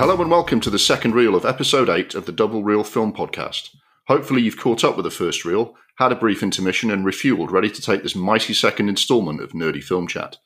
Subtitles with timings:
[0.00, 3.12] Hello and welcome to the second reel of episode 8 of the Double Reel Film
[3.12, 3.76] Podcast.
[4.08, 7.68] Hopefully, you've caught up with the first reel, had a brief intermission, and refueled, ready
[7.68, 10.38] to take this mighty second instalment of Nerdy Film Chat.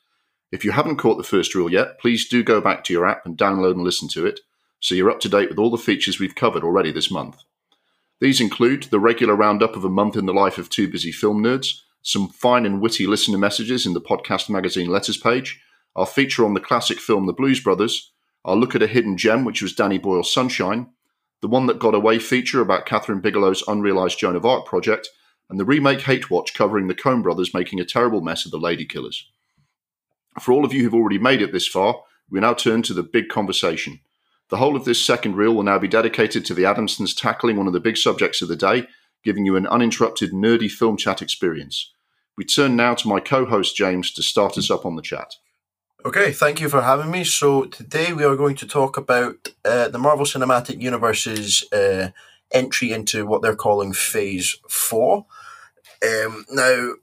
[0.51, 3.25] If you haven't caught the first reel yet, please do go back to your app
[3.25, 4.41] and download and listen to it
[4.81, 7.37] so you're up to date with all the features we've covered already this month.
[8.19, 11.41] These include the regular roundup of a month in the life of two busy film
[11.41, 15.61] nerds, some fine and witty listener messages in the podcast magazine letters page,
[15.95, 18.11] our feature on the classic film The Blues Brothers,
[18.45, 20.87] our look at a hidden gem, which was Danny Boyle's Sunshine,
[21.41, 25.09] the one that got away feature about Kathryn Bigelow's unrealized Joan of Arc project,
[25.49, 28.59] and the remake Hate Watch covering the Coen brothers making a terrible mess of the
[28.59, 29.29] Lady Killers.
[30.39, 33.03] For all of you who've already made it this far, we now turn to the
[33.03, 33.99] big conversation.
[34.49, 37.67] The whole of this second reel will now be dedicated to the Adamsons tackling one
[37.67, 38.87] of the big subjects of the day,
[39.23, 41.91] giving you an uninterrupted nerdy film chat experience.
[42.37, 45.35] We turn now to my co host James to start us up on the chat.
[46.05, 47.23] Okay, thank you for having me.
[47.23, 52.09] So, today we are going to talk about uh, the Marvel Cinematic Universe's uh,
[52.51, 55.25] entry into what they're calling Phase 4.
[56.07, 56.93] Um, now,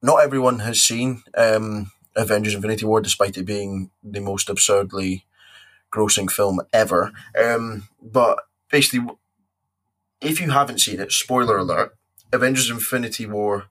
[0.00, 5.26] not everyone has seen um, Avengers Infinity War, despite it being the most absurdly
[5.92, 7.12] grossing film ever.
[7.38, 8.38] Um, but
[8.70, 9.06] basically,
[10.22, 11.94] if you haven't seen it, spoiler alert,
[12.32, 13.66] Avengers Infinity War,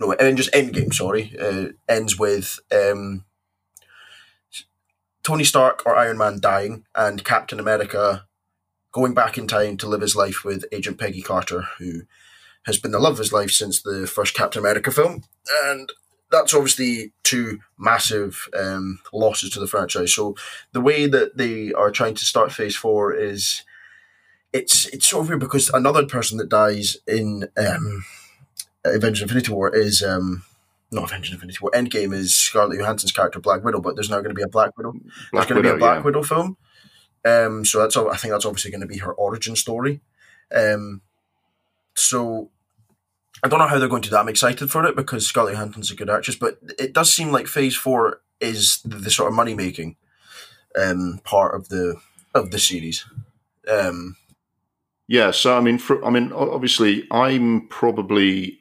[0.00, 3.24] no, Avengers Endgame, sorry, uh, ends with um,
[5.24, 8.26] Tony Stark or Iron Man dying and Captain America
[8.92, 12.02] going back in time to live his life with Agent Peggy Carter, who
[12.66, 15.24] has been the love of his life since the first Captain America film.
[15.64, 15.90] And
[16.30, 20.14] that's obviously two massive um, losses to the franchise.
[20.14, 20.36] So
[20.72, 23.62] the way that they are trying to start Phase Four is
[24.52, 28.04] it's it's sort of weird because another person that dies in um,
[28.84, 30.44] Avengers Infinity War is um,
[30.94, 31.70] not Avengers Infinity War.
[31.72, 34.76] Endgame is Scarlett Johansson's character Black Widow, but there's now going to be a Black
[34.76, 34.92] Widow.
[34.92, 35.02] Black
[35.32, 36.02] there's going to be a Black yeah.
[36.02, 36.56] Widow film.
[37.24, 40.00] Um, so that's I think that's obviously going to be her origin story.
[40.54, 41.02] Um,
[41.94, 42.50] so
[43.42, 44.20] I don't know how they're going to do that.
[44.20, 47.46] I'm excited for it because Scarlett Johansson's a good actress, but it does seem like
[47.46, 49.96] Phase Four is the, the sort of money making
[50.78, 51.96] um, part of the
[52.34, 53.04] of the series.
[53.68, 54.16] Um,
[55.06, 58.58] yeah, so I mean, for, I mean, obviously, I'm probably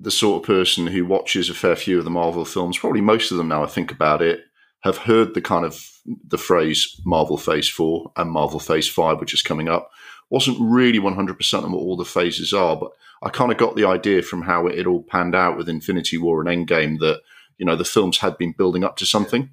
[0.00, 2.78] the sort of person who watches a fair few of the Marvel films.
[2.78, 3.64] Probably most of them now.
[3.64, 4.44] I think about it,
[4.80, 5.90] have heard the kind of
[6.26, 9.90] the phrase Marvel Phase Four and Marvel Phase Five, which is coming up.
[10.30, 12.92] Wasn't really 100% on what all the phases are, but
[13.22, 16.18] I kind of got the idea from how it, it all panned out with Infinity
[16.18, 17.20] War and Endgame that
[17.56, 19.50] you know the films had been building up to something.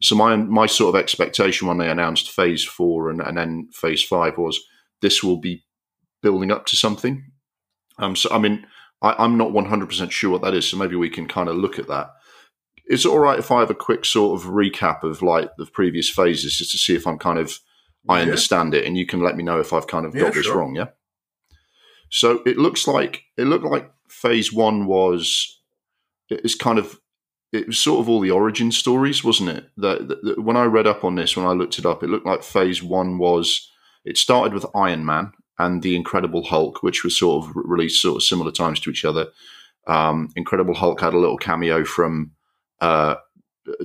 [0.00, 4.02] So my my sort of expectation when they announced Phase Four and, and then Phase
[4.02, 4.60] Five was
[5.02, 5.64] this will be
[6.22, 7.24] building up to something.
[7.98, 8.66] Um, so I mean,
[9.02, 10.68] I, am not 100 percent sure what that is.
[10.68, 12.12] So maybe we can kind of look at that.
[12.88, 15.66] Is it all right if I have a quick sort of recap of like the
[15.66, 17.58] previous phases, just to see if I'm kind of
[18.08, 18.22] I yeah.
[18.22, 20.74] understand it, and you can let me know if I've kind of got this wrong.
[20.74, 20.88] Yeah.
[22.10, 25.60] So it looks like it looked like phase one was
[26.28, 27.00] it's kind of
[27.52, 29.68] it was sort of all the origin stories, wasn't it?
[29.76, 32.42] That, when I read up on this, when I looked it up, it looked like
[32.42, 33.70] phase one was
[34.04, 38.16] it started with Iron Man and the Incredible Hulk, which was sort of released sort
[38.16, 39.28] of similar times to each other.
[39.86, 42.32] Um, Incredible Hulk had a little cameo from
[42.80, 43.16] uh,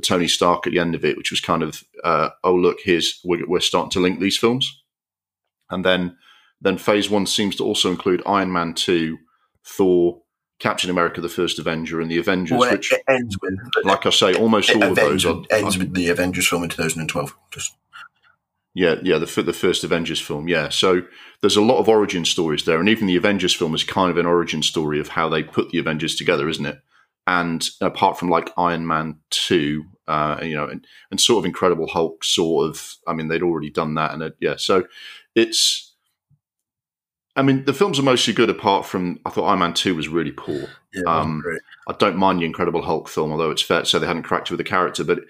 [0.02, 3.20] Tony Stark at the end of it, which was kind of, uh, oh look, here's
[3.24, 4.84] we're, we're starting to link these films,
[5.70, 6.18] and then
[6.62, 9.18] then Phase One seems to also include Iron Man Two,
[9.64, 10.22] Thor,
[10.60, 12.58] Captain America: The First Avenger, and the Avengers.
[12.58, 16.10] Well, which, ends with, like I say, almost all of those are, ends with the
[16.10, 17.36] Avengers film in 2012.
[17.52, 17.76] Just
[18.78, 20.48] yeah, yeah, the the first Avengers film.
[20.48, 21.02] Yeah, so
[21.42, 24.18] there's a lot of origin stories there, and even the Avengers film is kind of
[24.18, 26.80] an origin story of how they put the Avengers together, isn't it?
[27.26, 31.88] And apart from like Iron Man two, uh, you know, and, and sort of Incredible
[31.88, 32.98] Hulk, sort of.
[33.08, 34.84] I mean, they'd already done that, and it, yeah, so
[35.34, 35.96] it's
[37.36, 38.50] I mean, the films are mostly good.
[38.50, 40.68] Apart from, I thought Iron Man Two was really poor.
[40.94, 41.44] Yeah, um,
[41.88, 44.50] I don't mind the Incredible Hulk film, although it's fair to say they hadn't cracked
[44.50, 45.04] it with the character.
[45.04, 45.22] But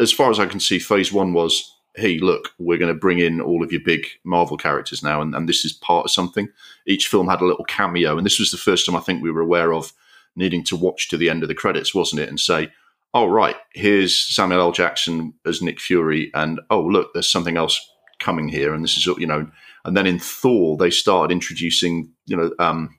[0.00, 3.18] as far as I can see, Phase One was, hey, look, we're going to bring
[3.18, 6.48] in all of your big Marvel characters now, and, and this is part of something.
[6.86, 9.30] Each film had a little cameo, and this was the first time I think we
[9.30, 9.92] were aware of
[10.36, 12.28] needing to watch to the end of the credits, wasn't it?
[12.28, 12.68] And say,
[13.12, 14.72] oh right, here's Samuel L.
[14.72, 17.80] Jackson as Nick Fury, and oh look, there's something else
[18.18, 19.48] coming here, and this is you know
[19.84, 22.98] and then in Thor, they started introducing, you know, um,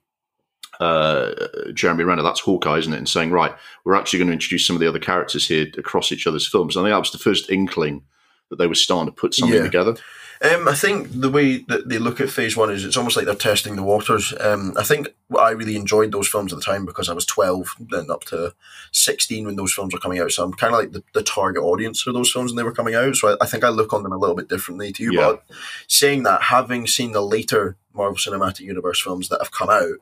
[0.80, 1.32] uh,
[1.74, 2.98] Jeremy Renner, that's Hawkeye, isn't it?
[2.98, 6.12] And saying, right, we're actually going to introduce some of the other characters here across
[6.12, 6.76] each other's films.
[6.76, 8.04] And I think that was the first inkling
[8.50, 9.64] that they were starting to put something Yeah.
[9.64, 9.96] together.
[10.42, 13.26] Um, I think the way that they look at Phase One is it's almost like
[13.26, 14.34] they're testing the waters.
[14.42, 15.08] Um, I think
[15.40, 18.54] I really enjoyed those films at the time because I was twelve, then up to
[18.92, 20.32] sixteen when those films were coming out.
[20.34, 22.74] So I'm kind of like the, the target audience for those films when they were
[22.74, 23.16] coming out.
[23.16, 25.14] So I, I think I look on them a little bit differently to you.
[25.14, 25.22] Yeah.
[25.22, 25.44] But
[25.88, 30.00] saying that, having seen the later Marvel Cinematic Universe films that have come out,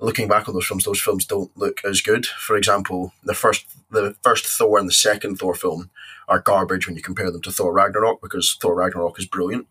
[0.00, 2.24] looking back on those films, those films don't look as good.
[2.24, 5.90] For example, the first the first Thor and the second Thor film
[6.30, 9.66] are garbage when you compare them to Thor Ragnarok because Thor Ragnarok is brilliant.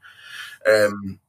[0.67, 1.19] Um,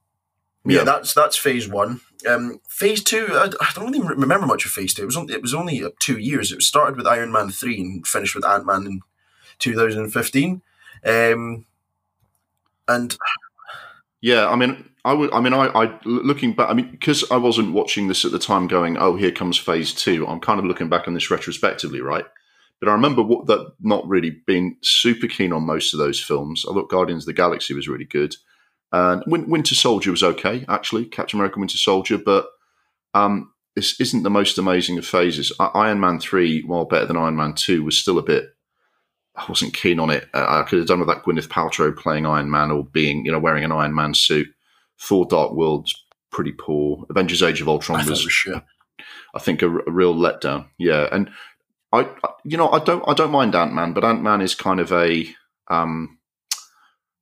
[0.65, 0.79] yeah.
[0.79, 0.83] Yeah.
[0.83, 2.01] that's that's phase one.
[2.29, 5.03] Um, phase two, I, I don't really remember much of phase two.
[5.03, 6.51] It was only, it was only uh, two years.
[6.51, 9.01] It started with Iron Man three and finished with Ant Man in
[9.57, 10.61] 2015.
[11.03, 11.65] Um,
[12.87, 13.17] and
[14.19, 15.33] Yeah, I mean, I would.
[15.33, 16.69] I mean, I, I looking back.
[16.69, 19.93] I mean, because I wasn't watching this at the time, going, "Oh, here comes Phase
[19.93, 20.27] two.
[20.27, 22.25] I'm kind of looking back on this retrospectively, right?
[22.81, 26.65] But I remember what, that not really being super keen on most of those films.
[26.67, 28.35] I thought Guardians of the Galaxy was really good,
[28.91, 31.05] and Winter Soldier was okay, actually.
[31.05, 32.47] Captain America: Winter Soldier, but
[33.13, 35.51] um, this isn't the most amazing of phases.
[35.59, 38.45] I- Iron Man three, while better than Iron Man two, was still a bit.
[39.35, 40.27] I wasn't keen on it.
[40.33, 43.39] I could have done with that Gwyneth Paltrow playing Iron Man or being, you know,
[43.39, 44.47] wearing an Iron Man suit.
[44.99, 45.93] Thor: Dark World's
[46.31, 47.05] pretty poor.
[47.11, 48.61] Avengers: Age of Ultron it was, was.
[49.33, 50.67] I think, a, a real letdown.
[50.79, 51.29] Yeah, and
[51.93, 52.09] I,
[52.43, 54.91] you know, I don't, I don't mind Ant Man, but Ant Man is kind of
[54.91, 55.27] a,
[55.69, 56.17] um,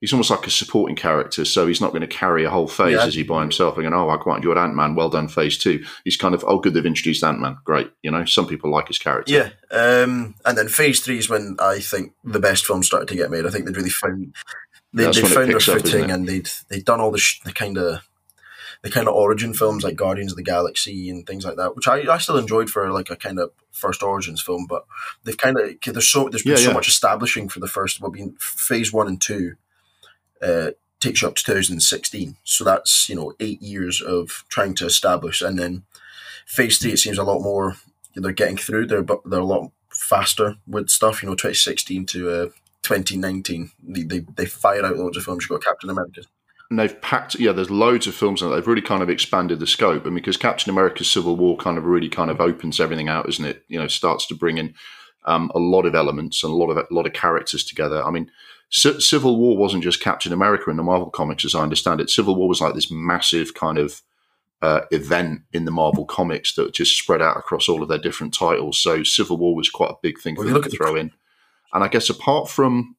[0.02, 2.94] he's almost like a supporting character, so he's not going to carry a whole phase
[2.94, 3.06] Yeah.
[3.06, 3.78] as he by himself.
[3.78, 4.96] And oh, I quite enjoyed Ant Man.
[4.96, 5.84] Well done, Phase Two.
[6.04, 7.58] He's kind of, oh, good, they've introduced Ant Man.
[7.66, 9.34] Great, you know, some people like his character.
[9.34, 13.16] Yeah, um, and then phase three is when I think the best films started to
[13.16, 13.46] get made.
[13.46, 14.36] I think they'd really found
[14.94, 17.78] they they found their up, footing, and they'd they'd done all the sh- the kind
[17.78, 18.08] of
[18.82, 21.88] the kind of origin films like Guardians of the Galaxy and things like that, which
[21.88, 24.66] I, I still enjoyed for like a kind of first origins film.
[24.68, 24.86] But
[25.24, 26.74] they've kind of there's so there's been Yeah, so yeah.
[26.74, 28.00] much establishing for the first.
[28.00, 29.56] Well, being phase one and two.
[30.42, 34.86] Uh, takes you up to 2016 so that's you know eight years of trying to
[34.86, 35.84] establish and then
[36.46, 37.76] phase three it seems a lot more
[38.16, 42.30] they're getting through they're but they're a lot faster with stuff you know 2016 to
[42.30, 42.46] uh,
[42.84, 46.22] 2019 they, they, they fire out loads of films you've got captain america
[46.70, 49.68] and they've packed yeah there's loads of films and they've really kind of expanded the
[49.68, 50.06] scope.
[50.06, 53.46] And because captain america's civil war kind of really kind of opens everything out isn't
[53.46, 53.64] it?
[53.68, 54.74] You know starts to bring in
[55.26, 58.04] um, a lot of elements and a lot of a lot of characters together.
[58.04, 58.32] I mean
[58.72, 62.10] C- civil war wasn't just captain america in the marvel comics as i understand it.
[62.10, 64.02] Civil war was like this massive kind of
[64.62, 68.34] uh, event in the marvel comics that just spread out across all of their different
[68.34, 68.78] titles.
[68.78, 71.12] So civil war was quite a big thing for Well, them to the- throw in.
[71.74, 72.96] And i guess apart from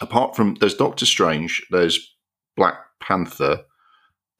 [0.00, 2.14] apart from there's doctor strange there's
[2.56, 3.64] Black Panther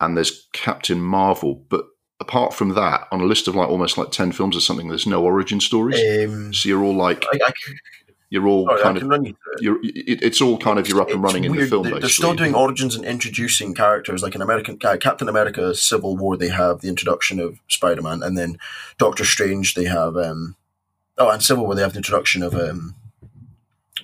[0.01, 1.65] and there's Captain Marvel.
[1.69, 1.87] But
[2.21, 5.07] apart from that, on a list of like almost like 10 films or something, there's
[5.07, 6.01] no origin stories.
[6.29, 7.53] um, so you're all like, I, I,
[8.31, 11.23] you're all sorry, kind of, you you're, it, it's all kind of, you're up and
[11.23, 11.69] running in the weird.
[11.69, 16.17] film, they're still doing origins and introducing characters like in American uh, Captain America Civil
[16.17, 16.37] War.
[16.37, 18.57] They have the introduction of Spider Man, and then
[18.99, 19.75] Doctor Strange.
[19.75, 20.55] They have um,
[21.19, 21.75] oh, and Civil War.
[21.75, 22.95] They have the introduction of um,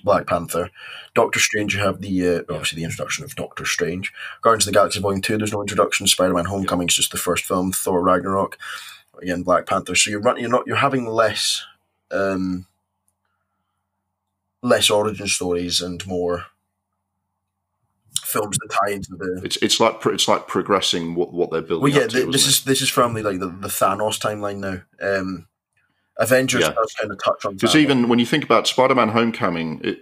[0.07, 0.71] Black Panther.
[1.13, 1.75] Doctor Strange.
[1.75, 4.11] You have the uh, obviously the introduction of Doctor Strange.
[4.41, 5.37] Guardians of the Galaxy Volume Two.
[5.37, 6.07] There's no introduction.
[6.07, 7.71] Spider Man Homecoming is just the first film.
[7.71, 8.57] Thor Ragnarok.
[9.21, 9.95] Again, Black Panther.
[9.95, 11.63] So you're run, you're not you're having less.
[12.09, 12.65] Um,
[14.63, 16.45] less origin stories and more
[18.21, 19.41] films that tie into the.
[19.43, 22.47] It's, it's like it's like progressing what, what they're building Well, yeah, to, th- this
[22.47, 24.81] is this is firmly like the, the Thanos timeline now.
[25.01, 25.47] Um,
[26.19, 26.71] Avengers Yeah.
[26.73, 29.99] does kind of touch on Because even when you think about Spider-Man: Homecoming, it,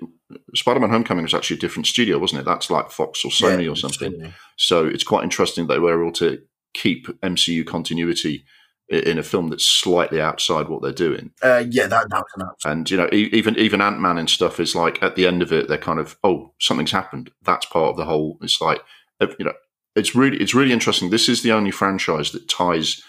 [0.56, 2.46] Spider-Man: Homecoming was actually a different studio, wasn't it?
[2.46, 4.14] That's like Fox or Sony Yeah, or something.
[4.14, 4.34] Sony.
[4.58, 6.42] So it's quite interesting that they were able to
[6.74, 8.46] keep MCU continuity
[8.88, 11.32] in a film that's slightly outside what they're doing.
[11.42, 12.72] Uh, yeah, that that was an absolute.
[12.72, 15.52] And you know, even even Ant Man and stuff is like at the end of
[15.52, 17.32] it, they're kind of oh, something's happened.
[17.42, 18.38] That's part of the whole.
[18.42, 18.82] It's like
[19.22, 19.54] you know,
[19.96, 21.10] it's really it's really interesting.
[21.10, 23.02] This is the only franchise that ties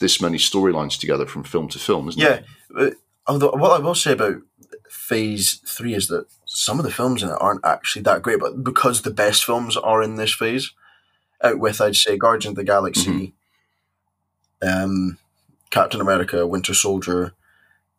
[0.00, 2.44] this many storylines together from film to film, isn't Yeah, it?
[2.78, 2.90] uh,
[3.26, 4.36] although what I will say about
[4.90, 8.62] Phase Three is that some of the films in it aren't actually that great, but
[8.62, 10.72] because the best films are in this phase,
[11.42, 13.34] out with I'd say Guardians of the Galaxy,
[14.62, 15.18] um,
[15.70, 17.32] Captain America, Winter Soldier,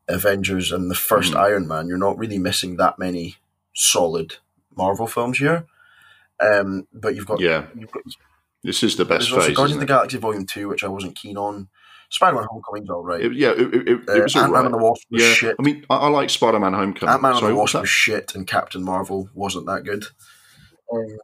[0.08, 1.40] Avengers, and the 1st Mhm.
[1.40, 1.88] Iron Man.
[1.88, 3.38] You're not really missing that many
[3.74, 4.38] solid
[4.76, 5.66] Marvel films here.
[6.40, 8.04] Um, but you've got Yeah, you've got
[8.64, 9.56] this is the best phase.
[9.56, 9.86] Guardians of the?
[9.86, 11.70] Galaxy Volume Two, which I wasn't keen on.
[12.14, 13.22] Spider-Man: Homecoming's all right.
[13.22, 14.66] It- yeah, it, it, it, Uh, was Ant-Man alright.
[14.66, 15.56] and the Wasp was Yeah, shit.
[15.60, 17.12] I mean, I, I like Spider-Man: Homecoming.
[17.14, 20.06] Ant-Man and Sorry, the what was Wasp was shit, and Captain Marvel wasn't that good.
[20.94, 21.18] Um,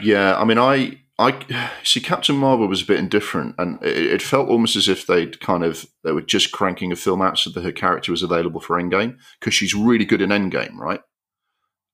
[0.00, 4.22] Yeah, I mean, I, I see Captain Marvel was a bit indifferent, and it, it
[4.22, 7.50] felt almost as if they'd kind of they were just cranking a film out so
[7.50, 11.00] that her character was available for Endgame because she's really good in Endgame, right?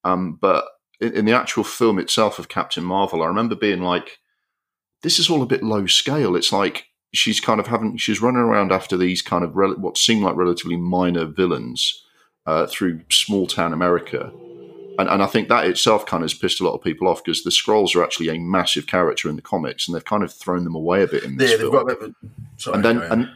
[0.05, 0.67] Um, but
[1.01, 4.19] in, in the actual film itself of Captain Marvel, I remember being like,
[5.03, 6.85] "This is all a bit low scale." It's like
[7.15, 10.37] she's kind of having she's running around after these kind of rel- what seem like
[10.37, 12.05] relatively minor villains
[12.47, 14.33] uh, through small town America.
[14.99, 17.25] And, and I think that itself kind of has pissed a lot of people off
[17.25, 20.33] because the Skrulls are actually a massive character in the comics, and they've kind of
[20.33, 21.73] thrown them away a bit in this Yeah, film.
[21.73, 23.29] they've got a bit of a, sorry, and then and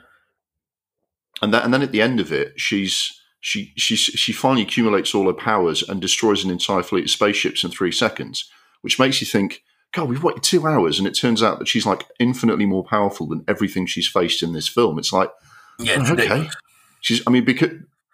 [1.43, 5.15] and then and then at the end of it, she's she she she finally accumulates
[5.15, 8.49] all her powers and destroys an entire fleet of spaceships in three seconds,
[8.83, 11.87] which makes you think, God, we've waited two hours, and it turns out that she's
[11.87, 14.99] like infinitely more powerful than everything she's faced in this film.
[14.99, 15.31] It's like,
[15.79, 16.55] yeah, oh, okay, ridiculous.
[17.01, 17.71] she's I mean because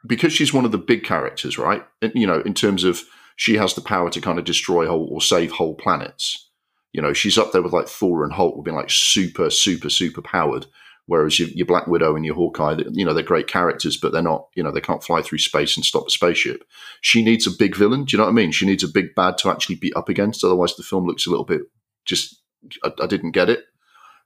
[0.07, 1.85] because she's one of the big characters, right?
[2.15, 3.03] You know, in terms of
[3.37, 6.49] she has the power to kind of destroy whole or save whole planets.
[6.93, 10.23] You know, she's up there with like Thor and Hulk, being like super, super, super
[10.23, 10.67] powered.
[11.07, 14.23] Whereas your, your Black Widow and your Hawkeye, you know, they're great characters, but they're
[14.23, 16.65] not, you know, they can't fly through space and stop a spaceship.
[17.03, 18.05] She needs a big villain.
[18.05, 18.53] Do you know what I mean?
[18.53, 20.43] She needs a big bad to actually be up against.
[20.43, 21.63] Otherwise, the film looks a little bit
[22.07, 22.41] just,
[22.83, 23.65] I, I didn't get it.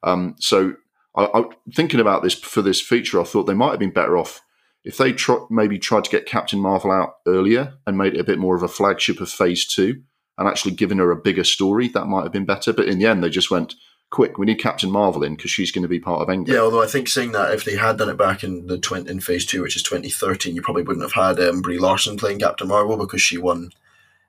[0.04, 0.74] Um, so,
[1.16, 1.44] I, I,
[1.74, 4.40] thinking about this for this feature, I thought they might have been better off
[4.84, 8.24] if they tr- maybe tried to get Captain Marvel out earlier and made it a
[8.24, 10.02] bit more of a flagship of Phase Two,
[10.36, 11.88] and actually given her a bigger story.
[11.88, 12.72] That might have been better.
[12.72, 13.74] But in the end, they just went,
[14.10, 16.60] "Quick, we need Captain Marvel in because she's going to be part of Endgame." Yeah,
[16.60, 19.20] although I think saying that if they had done it back in the 20, in
[19.20, 22.68] phase two, which is 2013, you probably wouldn't have had um, Brie Larson playing Captain
[22.68, 23.70] Marvel because she won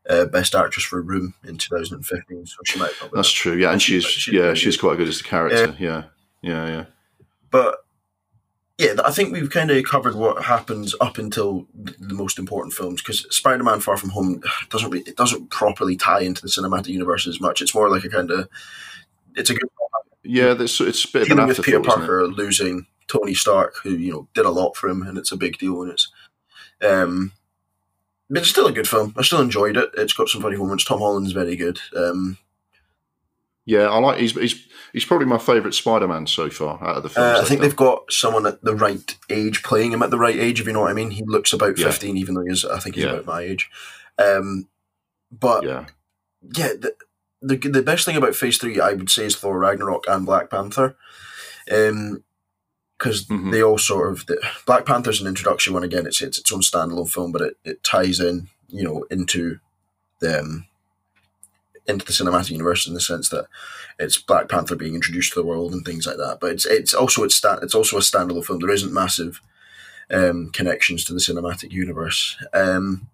[0.10, 2.46] uh, Best Actress for Room in 2015.
[2.46, 3.12] So she might not.
[3.12, 3.36] That's that.
[3.36, 3.54] true.
[3.54, 5.76] Yeah, and she's she's yeah, she's quite good as the character.
[5.80, 6.04] Yeah,
[6.42, 6.86] yeah, yeah.
[7.52, 7.78] But
[8.80, 12.74] yeah, I think we've kind of covered what happens up until the the most important
[12.74, 16.88] films because Spider-Man: Far From Home doesn't really, it doesn't properly tie into the cinematic
[16.88, 17.62] universe as much.
[17.62, 18.50] It's more like a kind of
[19.36, 19.70] it's a good
[20.24, 22.02] Yeah, there's, it's a bit dealing with Peter afterthought.
[22.02, 22.08] isn't it?
[22.08, 25.38] Parker losing Tony Stark, who you know did a lot for him, and it's a
[25.38, 25.82] big deal.
[25.82, 26.12] And it's,
[26.82, 27.32] um,
[28.30, 29.14] but it's still a good film.
[29.18, 29.90] I still enjoyed it.
[29.98, 30.86] It's got some funny moments.
[30.86, 31.80] Tom Holland's very good.
[31.96, 32.38] Um,
[33.66, 34.20] Yeah, I like.
[34.20, 37.40] He's he's he's probably my favourite Spider-Man so far out of the films.
[37.40, 40.36] uh, I think they've got someone at the right age playing him at the right
[40.36, 40.60] age.
[40.60, 41.88] If you know what I mean, he looks about Yeah.
[41.88, 42.66] fifteen, even though he's.
[42.66, 43.12] I think he's Yeah.
[43.14, 43.70] about my age.
[44.18, 44.68] Um,
[45.32, 45.86] but Yeah,
[46.56, 46.94] yeah, the,
[47.42, 50.50] the the best thing about Phase Three, I would say, is Thor Ragnarok and Black
[50.50, 50.96] Panther,
[51.66, 53.52] because Mhm.
[53.52, 55.84] they all sort of the, Black Panther's an introduction one.
[55.84, 59.60] Again, it's it's its own standalone film, but it, it ties in, you know, into
[60.20, 60.66] the um,
[61.88, 63.48] into the cinematic universe in the sense that
[63.98, 66.38] it's Black Panther being introduced to the world and things like that.
[66.42, 68.60] But it's it's also it's sta- it's also a standalone film.
[68.60, 69.42] There isn't massive
[70.12, 72.36] um, connections to the cinematic universe.
[72.54, 73.08] Um,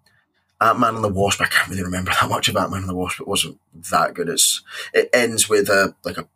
[0.60, 1.40] Ant Man and the Wasp.
[1.40, 3.20] I can't really remember that much of Ant Man and the Wasp.
[3.20, 3.60] It wasn't
[3.90, 4.28] that good.
[4.28, 6.28] It's it ends with a like a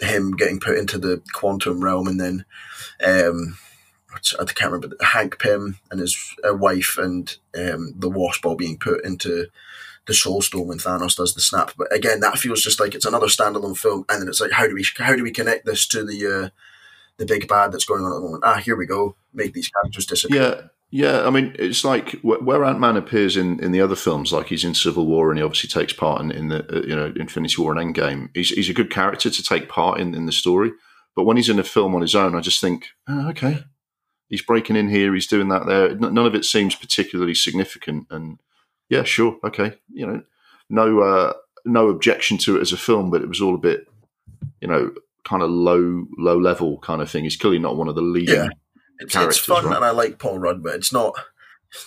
[0.00, 2.44] him getting put into the quantum realm, and then
[3.04, 3.58] um,
[4.12, 8.78] I can't remember Hank Pym and his uh, wife and um, the Wasp all being
[8.78, 9.46] put into
[10.06, 11.72] the Soul Stone when Thanos does the snap.
[11.76, 14.66] But again, that feels just like it's another standalone film, and then it's like how
[14.66, 16.48] do we how do we connect this to the uh,
[17.18, 18.44] the big bad that's going on at the moment?
[18.44, 19.14] Ah, here we go.
[19.32, 20.42] Make these characters disappear.
[20.42, 21.26] yeah, yeah.
[21.26, 24.64] I mean, it's like where Ant Man appears in, in the other films, like he's
[24.64, 27.60] in Civil War and he obviously takes part in, in the uh, you know Infinity
[27.60, 28.30] War and Endgame.
[28.34, 30.72] He's he's a good character to take part in in the story.
[31.16, 33.64] But when he's in a film on his own, I just think, oh, okay,
[34.28, 35.94] he's breaking in here, he's doing that there.
[35.94, 38.06] None of it seems particularly significant.
[38.10, 38.38] And
[38.88, 40.22] yeah, sure, okay, you know,
[40.70, 41.32] no uh,
[41.64, 43.86] no objection to it as a film, but it was all a bit,
[44.60, 44.92] you know,
[45.24, 47.24] kind of low low level kind of thing.
[47.24, 48.36] He's clearly not one of the leading.
[48.36, 48.48] Yeah.
[49.00, 49.76] It's, it's fun, right?
[49.76, 51.14] and I like Paul Rudd, but it's not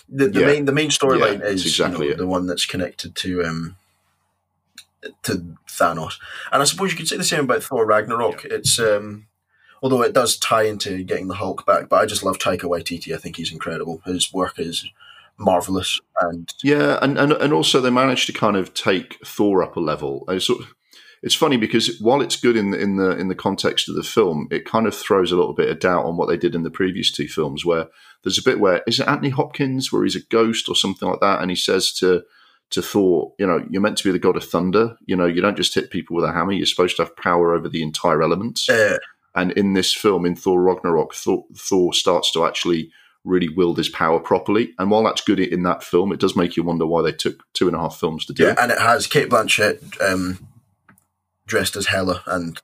[0.09, 0.45] the, the Yeah.
[0.47, 3.75] main the main storyline Yeah, is exactly you know, the one that's connected to um
[5.23, 6.13] to Thanos,
[6.51, 8.45] and I suppose you could say the same about Thor Ragnarok.
[8.45, 9.27] It's um
[9.81, 13.13] although it does tie into getting the Hulk back, but I just love Taika Waititi.
[13.13, 14.01] I think he's incredible.
[14.05, 14.89] His work is
[15.37, 19.75] marvelous, and Yeah, and, and and also they managed to kind of take Thor up
[19.75, 20.23] a level.
[20.29, 20.73] It's, sort of-
[21.23, 24.03] it's funny because while it's good in the, in the in the context of the
[24.03, 26.63] film, it kind of throws a little bit of doubt on what they did in
[26.63, 27.65] the previous two films.
[27.65, 27.87] Where
[28.23, 31.21] there's a bit where is it Anthony Hopkins where he's a ghost or something like
[31.21, 32.23] that, and he says to
[32.71, 34.97] to Thor, you know, you're meant to be the god of thunder.
[35.05, 36.51] You know, you don't just hit people with a hammer.
[36.51, 38.67] You're supposed to have power over the entire elements.
[38.67, 38.97] uh,
[39.35, 42.91] And in this film, in Thor Ragnarok, Thor, Thor starts to actually
[43.23, 44.73] really wield his power properly.
[44.77, 47.43] And while that's good in that film, it does make you wonder why they took
[47.53, 48.57] two and a half films to do yeah, it.
[48.59, 50.39] and it has Cate Blanchett um,
[51.45, 52.59] dressed as Hela, and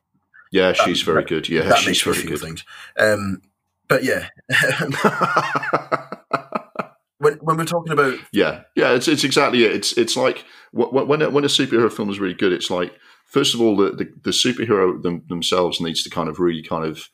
[0.51, 1.47] Yeah, she's very good.
[1.49, 2.39] Yeah, that she's makes very feel good.
[2.41, 2.63] things.
[2.97, 3.41] Um,
[3.87, 4.29] but yeah,
[7.17, 9.73] when when we're talking about yeah, yeah, it's it's exactly it.
[9.73, 10.45] It's it's like
[10.77, 12.93] wh- wh- when a, when a superhero film is really good, it's like
[13.25, 16.85] first of all the the, the superhero them, themselves needs to kind of really kind
[16.85, 17.09] of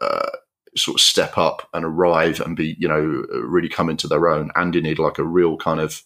[0.00, 0.30] uh,
[0.76, 4.50] sort of step up and arrive and be you know really come into their own,
[4.56, 6.02] and you need like a real kind of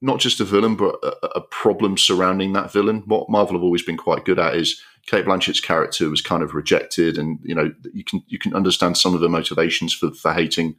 [0.00, 3.02] not just a villain, but a, a, problem surrounding that villain.
[3.06, 6.54] What Marvel have always been quite good at is Cate Blanchett's character was kind of
[6.54, 10.32] rejected, and you know you can you can understand some of the motivations for for
[10.32, 10.76] hating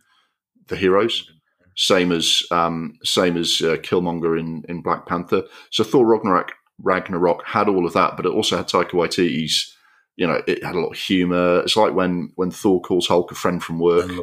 [0.68, 1.32] the heroes.
[1.76, 5.44] Same as um, same as uh, Killmonger in in Black Panther.
[5.72, 9.72] So Thor Ragnarok Ragnarok had all of that, but it also had Taika Waititi's.
[10.18, 11.60] You know, it had a lot of humor.
[11.60, 14.18] It's like when when Thor calls Hulk a friend from work, And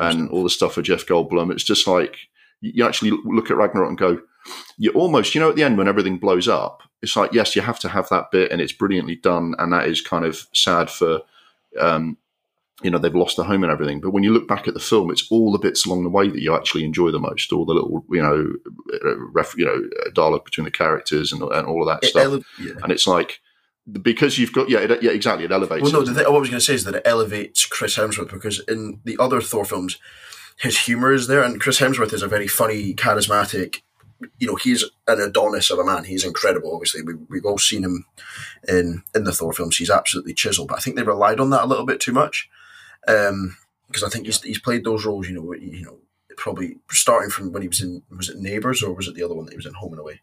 [0.00, 1.50] and all the stuff with Jeff Goldblum.
[1.50, 2.16] It's just like
[2.72, 4.20] you actually look at Ragnarok and go,
[4.78, 7.62] you almost, you know, at the end when everything blows up, it's like, yes, you
[7.62, 9.54] have to have that bit and it's brilliantly done.
[9.58, 11.20] And that is kind of sad for,
[11.78, 12.16] um,
[12.82, 14.00] you know, they've lost their home and everything.
[14.00, 16.28] But when you look back at the film, it's all the bits along the way
[16.28, 18.52] that you actually enjoy the most, all the little, you know,
[18.92, 22.22] uh, ref, you know, dialogue between the characters and, and all of that It stuff.
[22.24, 22.72] ele- yeah.
[22.82, 23.40] and it's like,
[24.02, 25.44] because you've got, yeah, it, yeah, exactly.
[25.44, 25.82] It elevates.
[25.82, 27.96] Well, no, the thing, what I was going to say is that it elevates Chris
[27.96, 29.98] Hemsworth because in the other Thor films,
[30.56, 33.82] his humor is there, and Chris Hemsworth is a very funny, charismatic.
[34.38, 36.04] You know, he's an Adonis of a man.
[36.04, 36.72] He's incredible.
[36.72, 38.06] Obviously, we, we've all seen him
[38.68, 39.76] in in the Thor films.
[39.76, 42.48] He's absolutely chiseled, but I think they relied on that a little bit too much.
[43.06, 43.56] Um,
[43.88, 45.28] because I think he's, he's played those roles.
[45.28, 45.98] You know, you know,
[46.36, 49.34] probably starting from when he was in was it Neighbours or was it the other
[49.34, 50.20] one that he was in Home and Away?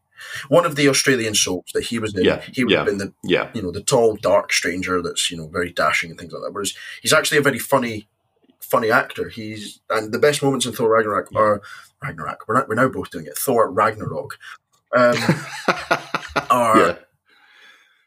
[0.50, 2.24] One of the Australian soaps that he was in.
[2.24, 2.78] Yeah, he would yeah.
[2.80, 3.50] have been the yeah.
[3.54, 6.54] you know the tall dark stranger that's you know very dashing and things like that
[6.54, 8.08] whereas he's actually a very funny
[8.72, 11.62] funny actor he's and the best moments in thor ragnarok are
[12.02, 14.40] ragnarok we're, not, we're now both doing it thor ragnarok
[14.96, 15.16] um,
[16.50, 16.96] are yeah.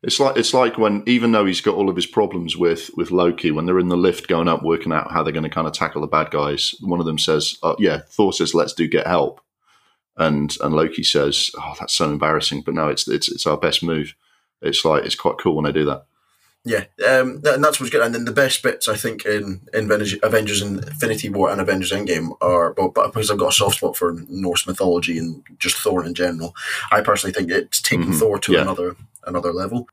[0.04, 3.10] It's like it's like when even though he's got all of his problems with with
[3.10, 5.66] Loki, when they're in the lift going up, working out how they're going to kind
[5.66, 6.74] of tackle the bad guys.
[6.82, 9.40] One of them says, uh, "Yeah," Thor says, "Let's do get help,"
[10.18, 13.82] and and Loki says, "Oh, that's so embarrassing." But no, it's it's it's our best
[13.82, 14.14] move.
[14.60, 16.04] It's like it's quite cool when they do that.
[16.64, 18.00] Yeah um, and that's what's good.
[18.02, 19.90] And then the best bits i think in, in
[20.22, 23.96] Avengers- infinity war and avengers endgame are well, but because i've got a soft spot
[23.96, 26.54] for norse mythology and just thor in general
[26.90, 28.62] i personally think it's taking Mhm, thor to yeah.
[28.62, 29.88] another another level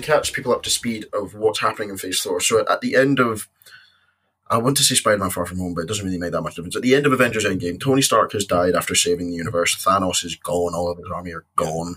[0.00, 2.40] to catch people up to speed of what's happening in Phase Four.
[2.40, 3.48] So at the end of,
[4.48, 6.54] I want to say Spider-Man: Far From Home, but it doesn't really make that much
[6.54, 6.76] difference.
[6.76, 9.74] At the end of Avengers: Endgame, Tony Stark has died after saving the universe.
[9.76, 10.74] Thanos is gone.
[10.74, 11.96] All of his army are gone.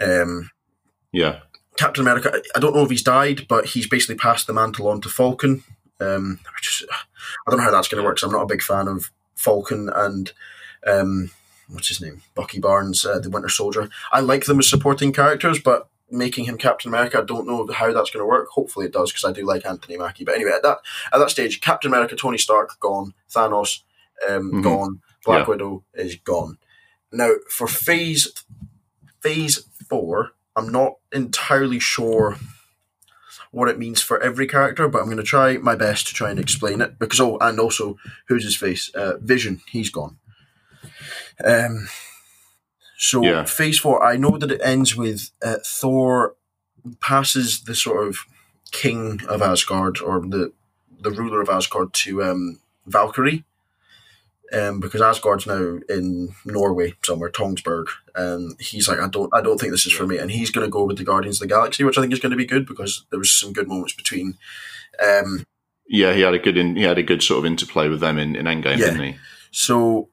[0.00, 0.50] Um,
[1.12, 1.40] Yeah,
[1.76, 5.00] Captain America, I- don't know if he's died, but he's basically passed the mantle on
[5.02, 5.62] to Falcon.
[6.00, 6.84] Um, is,
[7.46, 8.16] I don't know how that's going to work.
[8.18, 10.32] 'cause I'm not a big fan of Falcon and
[10.86, 11.30] um,
[11.68, 13.88] what's his name, Bucky Barnes, uh, the Winter Soldier.
[14.12, 17.92] I like them as supporting characters, but making him Captain America, I don't know how
[17.92, 18.48] that's going to work.
[18.48, 20.24] Hopefully, it does because I do like Anthony Mackie.
[20.24, 20.78] But anyway, at that
[21.12, 23.80] at that stage, Captain America, Tony Stark gone, Thanos
[24.28, 24.62] um, Mhm.
[24.62, 25.50] gone, Black Yeah.
[25.50, 26.58] Widow is gone.
[27.12, 28.32] Now for Phase
[29.20, 32.36] Phase Four, I'm not entirely sure
[33.50, 36.30] what it means for every character, but I'm going to try my best to try
[36.30, 36.98] and explain it.
[36.98, 37.96] Because oh, and also,
[38.26, 38.90] who's his face?
[38.94, 40.18] Uh, Vision, he's gone.
[41.44, 41.88] Um.
[43.10, 43.44] So Yeah.
[43.44, 46.36] Phase Four, I know that it ends with uh, Thor
[47.00, 48.18] passes the sort of
[48.70, 50.52] king of Asgard or the
[51.00, 53.44] the ruler of Asgard to um, Valkyrie.
[54.52, 59.58] Um, because Asgard's now in Norway somewhere, Tønsberg, and he's like, I don't, I don't
[59.58, 61.54] think this is for me, and he's going to go with the Guardians of the
[61.54, 63.94] Galaxy, which I think is going to be good because there was some good moments
[63.94, 64.34] between.
[65.04, 65.44] Um,
[65.88, 66.12] yeah.
[66.14, 68.36] He had a good in, he had a good sort of interplay with them in,
[68.36, 68.90] in Endgame, Yeah.
[68.90, 69.16] didn't he?
[69.50, 70.08] so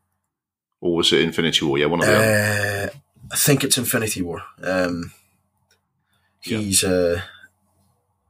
[0.82, 1.78] Or was it Infinity War?
[1.78, 2.90] Yeah, one of the uh,
[3.32, 4.42] I think it's Infinity War.
[4.62, 5.14] Um,
[6.44, 6.58] Yeah.
[6.58, 7.22] he's, uh,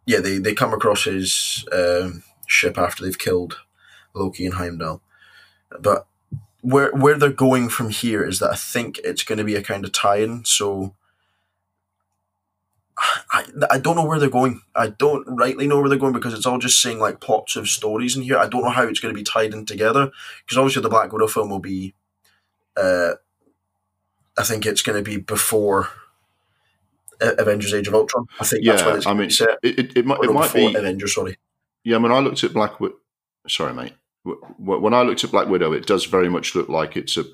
[0.05, 3.61] yeah, they they come across his um, ship after they've killed
[4.13, 5.01] Loki and Heimdall,
[5.79, 6.07] but
[6.61, 9.63] where where they're going from here is that I think it's going to be a
[9.63, 10.43] kind of tie-in.
[10.45, 10.93] So
[13.31, 14.61] I, I don't know where they're going.
[14.75, 17.69] I don't rightly know where they're going because it's all just saying like plots of
[17.69, 18.37] stories in here.
[18.37, 20.11] I don't know how it's going to be tied in together
[20.43, 21.93] because obviously the Black Widow film will be.
[22.77, 23.13] Uh,
[24.37, 25.89] I think it's going to be before
[27.19, 28.25] Avengers: Age of Ultron.
[28.39, 29.59] I think that's when Yeah, it's I mean, be set.
[29.63, 31.13] it, it, it might it might before be Avengers.
[31.15, 31.37] Sorry.
[31.83, 32.95] Yeah, when I looked at Black Widow,
[33.47, 33.93] sorry, mate.
[34.59, 37.25] When I looked at Black Widow, it does very much look like it's a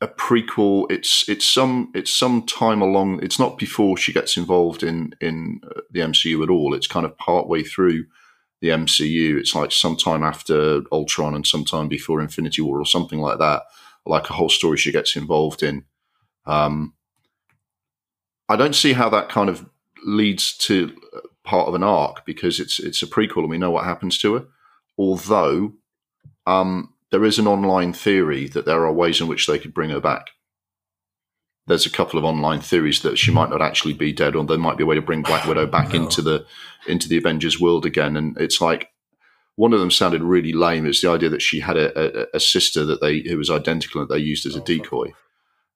[0.00, 0.90] a prequel.
[0.90, 3.22] It's it's some it's some time along.
[3.22, 6.74] It's not before she gets involved in in uh, the MCU at all.
[6.74, 8.04] It's kind of part way through
[8.60, 9.38] the MCU.
[9.38, 13.62] It's like sometime after Ultron and sometime before Infinity War or something like that.
[14.08, 15.84] Like a whole story she gets involved in.
[16.46, 16.94] Um,
[18.48, 19.68] I don't see how that kind of
[20.04, 23.70] leads to uh, part of an arc because it's it's a prequel and we know
[23.70, 24.44] what happens to her.
[24.96, 25.74] Although
[26.46, 29.90] um, there is an online theory that there are ways in which they could bring
[29.90, 30.28] her back.
[31.66, 34.56] there's a couple of online theories that she might not actually be dead, or there
[34.56, 36.02] might be a way to bring Black Widow back No.
[36.04, 36.46] into the
[36.86, 38.16] into the Avengers world again.
[38.16, 38.88] And it's like
[39.58, 40.86] one of them sounded really lame.
[40.86, 44.00] It's the idea that she had a, a, a sister that they who was identical
[44.00, 45.12] that they used as a Oh, decoy.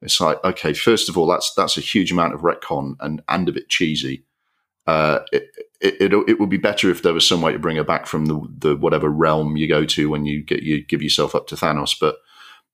[0.00, 3.48] It's like okay, first of all, that's that's a huge amount of retcon and and
[3.48, 4.24] a bit cheesy.
[4.86, 5.48] Uh, it,
[5.80, 8.06] it, it it would be better if there was some way to bring her back
[8.06, 11.48] from the the whatever realm you go to when you get you give yourself up
[11.48, 11.96] to Thanos.
[12.00, 12.18] But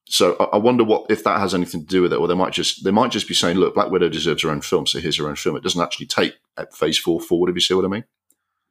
[0.05, 2.35] so I, I wonder what if that has anything to do with it, or they
[2.35, 4.99] might just they might just be saying, look, Black Widow deserves her own film, so
[4.99, 5.57] here's her own film.
[5.57, 6.35] It doesn't actually take
[6.75, 7.49] Phase Four forward.
[7.49, 8.05] If you see what I mean?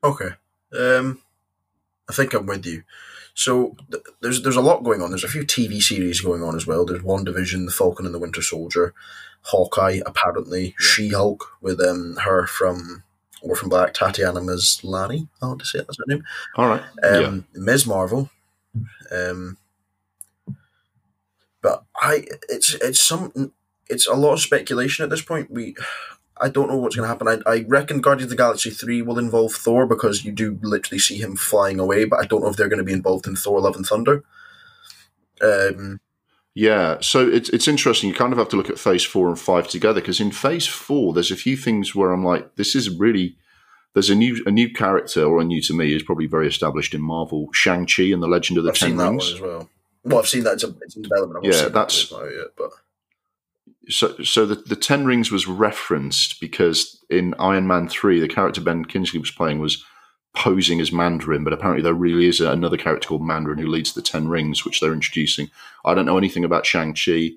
[0.03, 0.29] Okay.
[0.77, 1.23] Um,
[2.09, 2.83] I think I'm with you.
[3.33, 5.11] So th- there's there's a lot going on.
[5.11, 6.85] There's a few TV series going on as well.
[6.85, 8.93] There's WandaVision, The Falcon and the Winter Soldier,
[9.41, 13.03] Hawkeye, apparently She Hulk with um her from
[13.41, 15.27] Orphan Black, Tatiana Maslany.
[15.41, 16.23] I want to say that's her name.
[16.55, 16.83] All right.
[17.03, 17.85] Um, Ms.
[17.85, 18.29] Marvel.
[19.11, 19.57] Um,
[21.61, 23.51] but I, it's it's some,
[23.87, 25.51] it's a lot of speculation at this point.
[25.51, 25.75] We,
[26.41, 27.27] I don't know what's going to happen.
[27.27, 30.99] I, I reckon Guardians of the Galaxy three will involve Thor because you do literally
[30.99, 32.05] see him flying away.
[32.05, 34.23] But I don't know if they're going to be involved in Thor: Love and Thunder.
[35.41, 35.99] Um,
[36.55, 38.09] Yeah, so it's it's interesting.
[38.09, 40.65] You kind of have to look at phase four and five together because in phase
[40.65, 43.35] four, there's a few things where I'm like, this is really
[43.93, 46.93] there's a new a new character or a new to me is probably very established
[46.95, 49.33] in Marvel, Shang Chi and the Legend of the I've Ten seen that one Rings.
[49.33, 49.69] as well.
[50.03, 51.45] Well, I've seen that it's, a, it's in development.
[51.45, 52.69] I've Yeah, that's- it's not out yet, but
[53.89, 58.61] So so the the Ten Rings was referenced because in Iron Man three, the character
[58.61, 59.83] Ben Kingsley was playing was
[60.35, 64.01] posing as Mandarin, but apparently there really is another character called Mandarin who leads the
[64.01, 65.49] Ten Rings, which they're introducing.
[65.83, 67.31] I don't know anything about Shang Chi.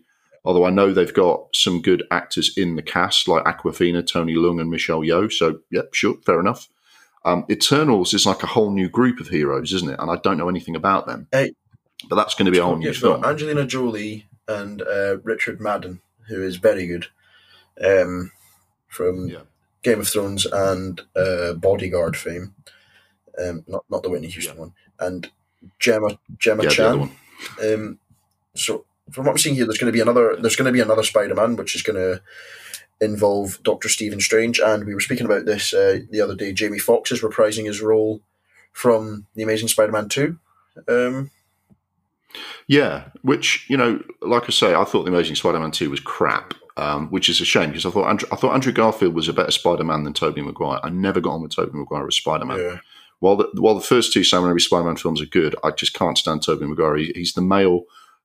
[0.45, 4.59] Although I know they've got some good actors in the cast, like Awkwafina, Tony Leung,
[4.61, 5.31] and Michelle Yeoh.
[5.31, 6.69] So, yep, sure, fair enough.
[7.27, 10.01] Um, Eternals is like a whole new group of heroes, isn't it?
[10.01, 11.29] And I don't know anything about them.
[11.31, 11.53] Hey.
[12.09, 13.23] but that's going to be a whole new Yeah, film.
[13.23, 17.07] Angelina Jolie and uh, Richard Madden, who is very good,
[17.85, 18.33] um,
[18.89, 19.41] from Yeah.
[19.83, 22.55] Game of Thrones and uh, Bodyguard fame.
[23.39, 25.31] Um, not not the Whitney Houston one, and
[25.79, 27.11] Gemma Gemma Yeah, Chan.
[27.63, 27.99] Um,
[28.55, 30.37] so from what I'm seeing here, there's going to be another.
[30.37, 32.23] There's going to be another Spider-Man, which is going to
[33.01, 34.61] involve Doctor Stephen Strange.
[34.61, 36.53] And we were speaking about this uh, the other day.
[36.53, 38.21] Jamie Foxx is reprising his role
[38.73, 40.39] from the Amazing Spider-Man Two.
[40.87, 41.31] Um,
[42.67, 46.55] Yeah, which you know, like I say, I thought the Amazing Spider-Man two was crap,
[46.77, 49.33] um, which is a shame because I thought Andrew, I thought Andrew Garfield was a
[49.33, 50.81] better Spider-Man than Tobey Maguire.
[50.83, 52.59] I never got on with Tobey Maguire as Spider-Man.
[52.59, 52.79] yeah.
[53.19, 56.17] While the while the first two Sam Raimi Spider-Man films are good, I just can't
[56.17, 56.97] stand Tobey Maguire.
[56.97, 57.83] He, he's the male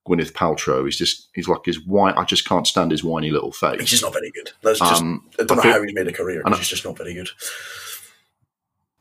[0.08, 0.86] Gwyneth Paltrow.
[0.86, 2.14] He's just he's like his whine.
[2.16, 3.82] I just can't stand his whiny little face.
[3.82, 4.52] He's just not very good.
[4.62, 6.44] That's just Um, I don't I know thought- how he's made a career.
[6.48, 7.30] He's just not very good.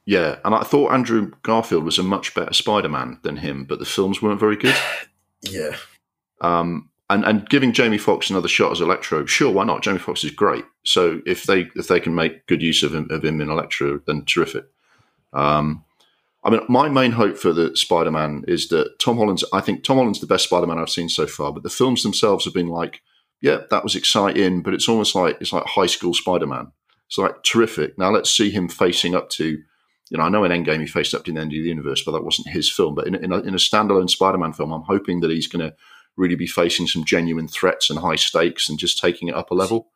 [0.06, 3.86] Yeah, and I thought Andrew Garfield was a much better Spider-Man than him, but the
[3.86, 4.76] films weren't very good.
[5.46, 5.76] Yeah,
[6.40, 9.82] Um, and and giving Jamie Foxx another shot as Electro, sure, why not?
[9.82, 10.64] Jamie Foxx is great.
[10.86, 14.00] So if they if they can make good use of him, of him in Electro,
[14.06, 14.64] then terrific.
[15.34, 15.84] Um,
[16.44, 19.44] I mean, my main hope for the Spider Man is that Tom Holland's.
[19.52, 21.52] I think Tom Holland's the best Spider Man I've seen so far.
[21.52, 23.02] But the films themselves have been like,
[23.40, 26.72] yeah, that was exciting, but it's almost like it's like high school Spider Man.
[27.06, 27.98] It's like terrific.
[27.98, 29.62] Now let's see him facing up to.
[30.14, 32.04] You know, I know in Endgame he faced up to the end of the universe,
[32.04, 32.94] but that wasn't his film.
[32.94, 35.74] But in, in, a, in a standalone Spider-Man film, I'm hoping that he's going to
[36.16, 39.54] really be facing some genuine threats and high stakes and just taking it up a
[39.54, 39.88] level.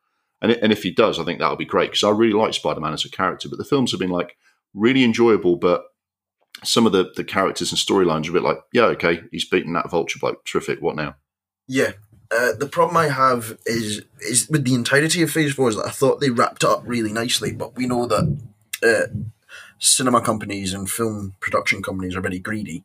[0.42, 2.52] And, it, and if he does, I think that'll be great because I really like
[2.52, 3.48] Spider Man as a character.
[3.48, 4.36] But the films have been like
[4.74, 5.84] really enjoyable, but
[6.64, 9.72] some of the, the characters and storylines are a bit like, yeah, okay, he's beaten
[9.74, 10.44] that vulture bloke.
[10.44, 10.82] Terrific.
[10.82, 11.14] What now?
[11.68, 11.92] yeah.
[12.30, 15.86] Uh, the problem I have is is with the entirety of Phase Four is that
[15.86, 18.38] I thought they wrapped it up really nicely, but we know that
[18.82, 19.06] uh,
[19.78, 22.84] cinema companies and film production companies are very greedy,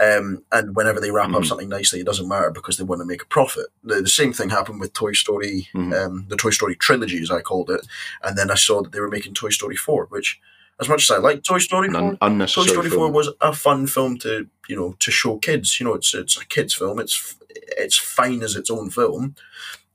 [0.00, 1.46] um, and whenever they wrap up Mhm.
[1.46, 3.66] something nicely, it doesn't matter because they want to make a profit.
[3.84, 5.94] The, the same thing happened with Toy Story, Mhm.
[6.06, 7.86] um, the Toy Story trilogy, as I called it,
[8.22, 10.40] and then I saw that they were making Toy Story Four, which,
[10.80, 12.92] as much as I like Toy Story An Four, un- Toy Story film.
[12.92, 15.78] Four was a fun film to you know to show kids.
[15.78, 16.98] You know, it's it's a kids film.
[16.98, 17.36] It's
[17.78, 19.34] it's fine as its own film,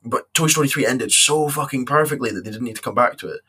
[0.06, 3.18] but Toy Story Three ended so fucking perfectly that they didn't need to come back
[3.18, 3.42] to it.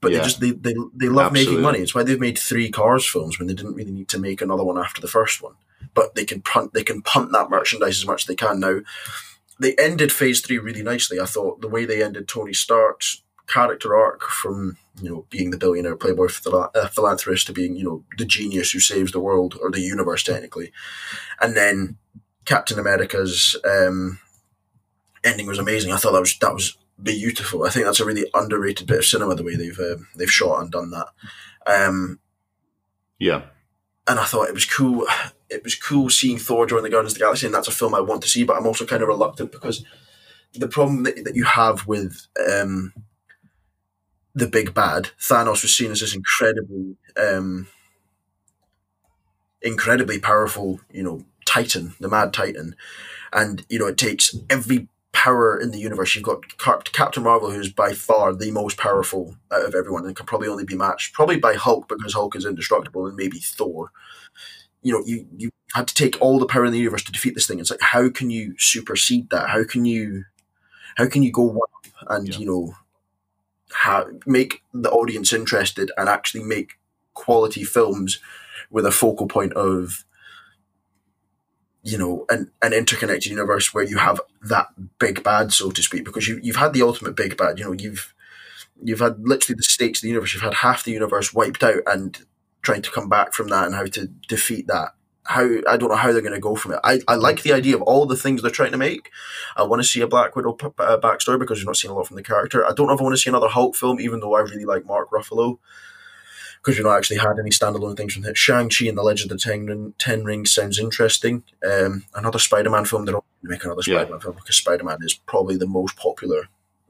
[0.00, 0.18] But Yeah.
[0.18, 1.80] they just they they, they love making money.
[1.80, 4.64] It's why they've made three Cars films when they didn't really need to make another
[4.64, 5.54] one after the first one.
[5.94, 8.80] But they can punt they can punt that merchandise as much as they can now.
[9.58, 11.20] They ended Phase Three really nicely.
[11.20, 15.58] I thought the way they ended Tony Stark's character arc from you know being the
[15.58, 19.58] billionaire playboy phila- uh, philanthropist to being you know the genius who saves the world
[19.60, 20.72] or the universe technically,
[21.40, 21.98] and then
[22.46, 24.18] Captain America's um,
[25.24, 25.92] ending was amazing.
[25.92, 27.64] I thought that was that was beautiful.
[27.64, 30.62] I think that's a really underrated bit of cinema the way they've um, they've shot
[30.62, 31.06] and done that.
[31.66, 32.20] Um,
[33.18, 33.42] Yeah.
[34.06, 35.06] and I thought it was cool.
[35.48, 37.94] It was cool seeing Thor join the Guardians of the Galaxy, and that's a film
[37.94, 38.44] I want to see.
[38.44, 39.84] But I'm also kind of reluctant because
[40.52, 42.92] the problem that, that you have with um,
[44.34, 47.66] the big bad, Thanos was seen as this incredibly, um,
[49.62, 52.76] incredibly powerful, you know, Titan, the Mad Titan,
[53.32, 54.88] and you know it takes every
[55.20, 56.14] power in the universe.
[56.14, 56.56] You've got
[56.92, 60.64] Captain Marvel, who's by far the most powerful out of everyone, and can probably only
[60.64, 63.92] be matched probably by Hulk because Hulk is indestructible, and maybe Thor.
[64.80, 67.34] You know, you you had to take all the power in the universe to defeat
[67.34, 67.60] this thing.
[67.60, 69.50] It's like how can you supersede that?
[69.50, 70.24] How can you
[70.96, 72.38] how can you go one up and yeah.
[72.38, 72.74] you know
[73.72, 76.78] ha- make the audience interested and actually make
[77.12, 78.20] quality films
[78.70, 80.06] with a focal point of
[81.82, 86.04] you know an, an interconnected universe where you have that big bad so to speak
[86.04, 88.14] because you, you've had the ultimate big bad you know you've
[88.82, 91.82] you've had literally the stakes of the universe you've had half the universe wiped out
[91.86, 92.24] and
[92.62, 94.90] trying to come back from that and how to defeat that
[95.24, 96.80] how I don't know how they're going to go from it.
[96.82, 99.10] I, I like the idea of all the things they're trying to make.
[99.56, 101.94] I want to see a Black Widow p- uh, backstory because you're not seeing a
[101.94, 102.66] lot from the character.
[102.66, 104.64] I don't know if I want to see another Hulk film, even though I really
[104.64, 105.58] like Mark Ruffalo
[106.62, 108.36] because we've not actually had any standalone things from it.
[108.36, 111.42] Shang-Chi and the Legend of the Ten, Ring, Ten Rings sounds interesting.
[111.64, 114.18] Um, another Spider-Man film, they're not going to make another Spider-Man yeah.
[114.18, 116.48] film because Spider-Man is probably the most popular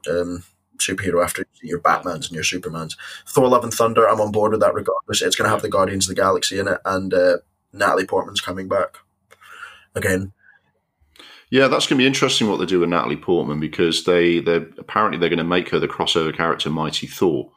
[0.09, 0.43] um,
[0.77, 2.97] superhero after your Batmans and your Supermans.
[3.27, 5.21] Thor Love and Thunder, I'm on board with that regardless.
[5.21, 7.37] It's going to have the Guardians of the Galaxy in it and uh,
[7.71, 8.97] Natalie Portman's coming back
[9.95, 10.33] again.
[11.49, 14.55] Yeah, that's going to be interesting what they do with Natalie Portman because they they
[14.77, 17.51] apparently they're going to make her the crossover character Mighty Thor.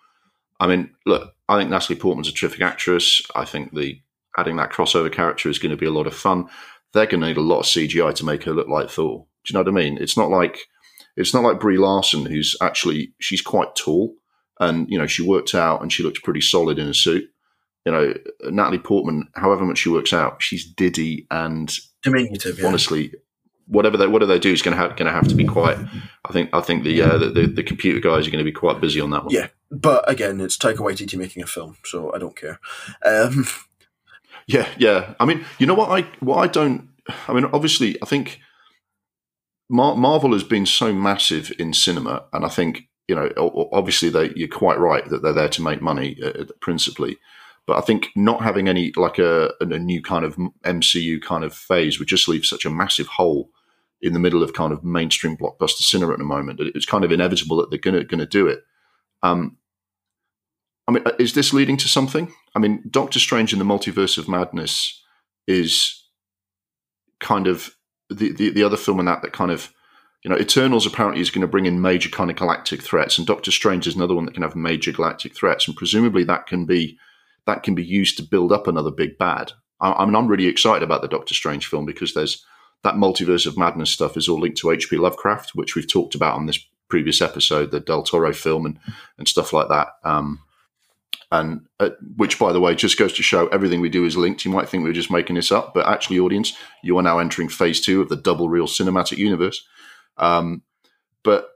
[0.58, 3.22] I mean, look, I think Natalie Portman's a terrific actress.
[3.34, 4.00] I think the
[4.36, 6.48] adding that crossover character is going to be a lot of fun.
[6.92, 9.26] They're going to need a lot of CGI to make her look like Thor.
[9.44, 9.98] Do you know what I mean?
[10.00, 10.58] It's not like
[11.16, 14.14] it's not like Brie Larson, who's actually she's quite tall,
[14.60, 17.28] and you know she worked out and she looked pretty solid in a suit
[17.84, 22.58] you know, Natalie Portman, however much she works out, she's diddy and diminutive.
[22.58, 22.66] Yeah.
[22.66, 23.12] Honestly,
[23.66, 25.76] whatever they whatever they do is going to have going to have to be quite.
[26.24, 28.52] I think I think the, uh, the, the the computer guys are going to be
[28.52, 29.34] quite busy on that one.
[29.34, 32.60] Yeah, but again, it's Taika Waititi making a film, so I don't care.
[33.04, 33.46] Um,
[34.46, 35.14] yeah, yeah.
[35.20, 36.88] I mean, you know what I what I don't.
[37.28, 38.40] I mean, obviously, I think
[39.68, 43.30] Mar- Marvel has been so massive in cinema, and I think you know,
[43.72, 47.18] obviously, they, you're quite right that they're there to make money uh, principally.
[47.66, 51.54] But I think not having any like a, a new kind of MCU kind of
[51.54, 53.50] phase would just leave such a massive hole
[54.02, 56.60] in the middle of kind of mainstream blockbuster cinema at the moment.
[56.60, 58.64] It's kind of inevitable that they're going to do it.
[59.22, 59.56] Um,
[60.86, 62.32] I mean, is this leading to something?
[62.54, 65.02] I mean, Doctor Strange in the Multiverse of Madness
[65.46, 66.04] is
[67.20, 67.74] kind of
[68.10, 69.72] the, the, the other film in that that kind of
[70.24, 73.26] you know, Eternals apparently is going to bring in major kind of galactic threats, and
[73.26, 76.64] Doctor Strange is another one that can have major galactic threats, and presumably that can
[76.64, 76.98] be
[77.46, 79.52] that can be used to build up another big bad.
[79.80, 82.42] I, I mean, I'm really excited about the Doctor Strange film because there's
[82.84, 84.96] that multiverse of madness stuff is all linked to H.P.
[84.96, 88.78] Lovecraft, which we've talked about on this previous episode, the Del Toro film and
[89.18, 89.88] and stuff like that.
[90.04, 90.40] Um,
[91.34, 94.44] and uh, which, by the way, just goes to show everything we do is linked.
[94.44, 97.18] You might think we are just making this up, but actually, audience, you are now
[97.18, 99.66] entering phase two of the double reel cinematic universe.
[100.16, 100.62] Um,
[101.24, 101.50] but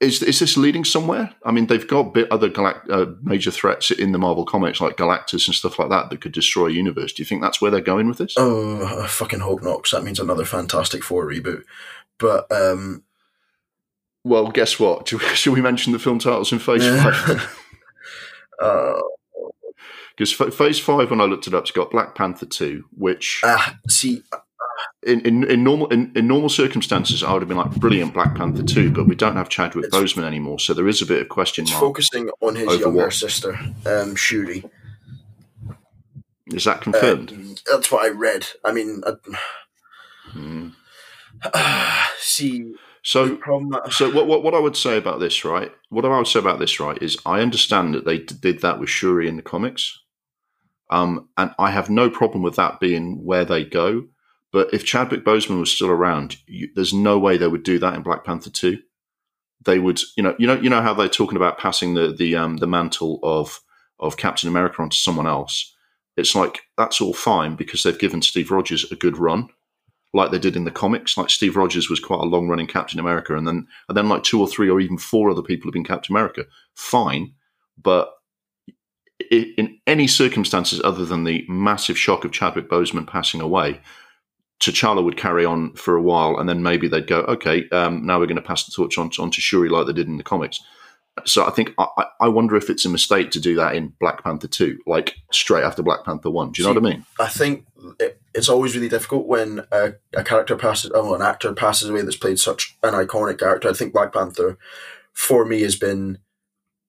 [0.00, 1.34] is is this leading somewhere?
[1.44, 4.96] I mean, they've got bit other galact- uh, major threats in the Marvel comics like
[4.96, 7.12] Galactus and stuff like that that could destroy a universe.
[7.12, 8.34] Do you think that's where they're going with this?
[8.38, 11.64] Oh, I fucking hope not, because that means another Fantastic Four reboot.
[12.18, 13.02] But um,
[14.24, 15.08] well, guess what?
[15.34, 17.60] Should we mention the film titles in Phase Five?
[18.58, 23.40] Because uh, Phase Five, when I looked it up, it's got Black Panther Two, which
[23.44, 24.22] uh, see
[25.06, 28.34] in, in, in normal in, in, normal circumstances, I would have been like brilliant Black
[28.34, 31.20] Panther two, but we don't have Chadwick it's, Boseman anymore, so there is a bit
[31.20, 31.80] of question mark.
[31.80, 33.12] Focusing on his younger what?
[33.12, 34.64] sister, um, Shuri.
[36.48, 37.32] Is that confirmed?
[37.32, 38.46] Um, that's what I read.
[38.64, 39.12] I mean, I,
[40.30, 40.68] hmm.
[41.42, 42.74] uh, see.
[43.04, 43.38] So,
[43.90, 45.70] so what, what what I would say about this, right?
[45.90, 48.88] What I would say about this, right, is I understand that they did that with
[48.88, 50.00] Shuri in the comics,
[50.90, 54.04] um, and I have no problem with that being where they go
[54.54, 57.94] but if Chadwick Boseman was still around, you, there's no way they would do that
[57.94, 58.78] in Black Panther two.
[59.64, 62.36] They would, you know, you know, you know how they're talking about passing the the
[62.36, 63.60] um, the mantle of
[63.98, 65.74] of Captain America onto someone else.
[66.16, 69.48] It's like that's all fine because they've given Steve Rogers a good run,
[70.14, 71.18] like they did in the comics.
[71.18, 74.22] Like Steve Rogers was quite a long running Captain America, and then and then like
[74.22, 76.44] two or three or even four other people have been Captain America.
[76.74, 77.34] Fine,
[77.76, 78.14] but
[79.30, 83.80] in any circumstances other than the massive shock of Chadwick Boseman passing away,
[84.60, 88.18] T'Challa would carry on for a while, and then maybe they'd go, okay, um, now
[88.18, 90.22] we're going to pass the torch on, on to Shuri like they did in the
[90.22, 90.60] comics.
[91.24, 94.22] So I think I, I wonder if it's a mistake to do that in Black
[94.24, 96.50] Panther two, like straight after Black Panther one.
[96.50, 97.06] Do you know See, what I mean?
[97.20, 97.66] I think
[98.00, 102.02] it, it's always really difficult when a, a character passes, oh, an actor passes away
[102.02, 103.68] that's played such an iconic character.
[103.68, 104.58] I think Black Panther,
[105.12, 106.18] for me, has been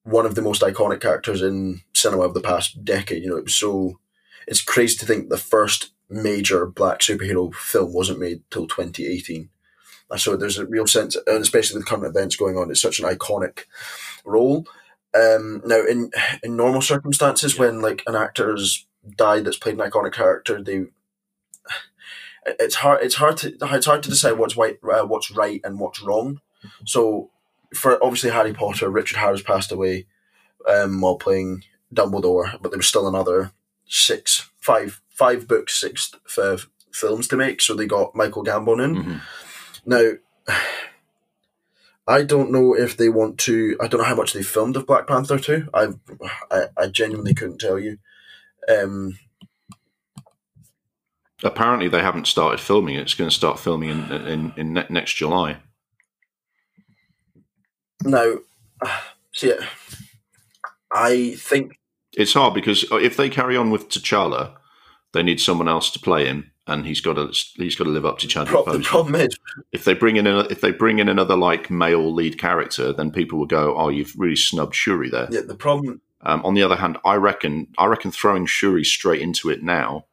[0.04, 3.24] one of the most iconic characters in cinema of the past decade.
[3.24, 4.00] You know, it was so.
[4.48, 9.50] It's crazy to think the first major black superhero film wasn't made till 2018.
[10.18, 13.10] So there's a real sense, and especially with current events going on, it's such an
[13.10, 13.64] iconic
[14.26, 14.66] role.
[15.14, 16.12] Um, now, in
[16.44, 18.86] in normal circumstances, when like an actor has
[19.16, 20.88] died that's played an iconic character, they
[22.46, 25.80] it's hard it's hard to it's hard to decide what's right uh, what's right and
[25.80, 26.42] what's wrong.
[26.86, 27.30] So,
[27.74, 30.06] for obviously Harry Potter, Richard Harris passed away
[30.68, 33.52] um, while playing Dumbledore, but there was still another
[33.88, 36.58] six, five, five books, six uh,
[36.92, 37.62] films to make.
[37.62, 38.96] So they got Michael Gambon in.
[38.96, 39.18] Mm-hmm.
[39.86, 40.12] Now,
[42.08, 43.76] I don't know if they want to.
[43.82, 45.68] I don't know how much they filmed of Black Panther two.
[45.74, 45.88] I,
[46.52, 47.98] I, I genuinely couldn't tell you.
[48.70, 49.18] Um,
[51.44, 52.96] Apparently, they haven't started filming.
[52.96, 55.58] It's going to start filming in in, in ne- next July.
[58.04, 58.36] now,
[59.34, 59.54] see,
[60.94, 61.80] I think
[62.14, 64.56] It's hard because if they carry on with T'Challa,
[65.14, 68.06] they need someone else to play him, and he's got to he's got to live
[68.06, 69.38] up to Chadwick pro- the problem is
[69.72, 73.12] if they bring in a, if they bring in another like male lead character, then
[73.12, 76.64] people will go, "Oh, you've really snubbed Shuri there." yeah, the problem Um, on the
[76.64, 80.06] other hand, I reckon I reckon throwing Shuri straight into it now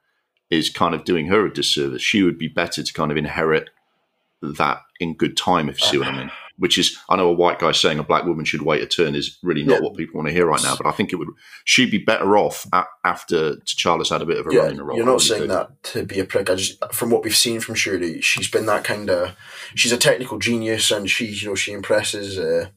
[0.50, 2.02] is kind of doing her a disservice.
[2.02, 3.70] She would be better to kind of inherit
[4.42, 6.30] that in good time, if you see what I mean.
[6.58, 9.14] Which is, I know a white guy saying a black woman should wait a turn
[9.14, 9.80] is really not Yeah.
[9.80, 10.76] what people want to hear right now.
[10.76, 11.28] But I think it would.
[11.64, 14.76] She'd be better off a- after T'Challa's had a bit of a yeah, run in
[14.76, 14.96] the role.
[14.96, 16.50] you're not saying that to be a prick.
[16.50, 19.34] I just from what we've seen from Shuri, she's been that kind of.
[19.74, 22.38] She's a technical genius, and she you know she impresses.
[22.38, 22.68] Uh,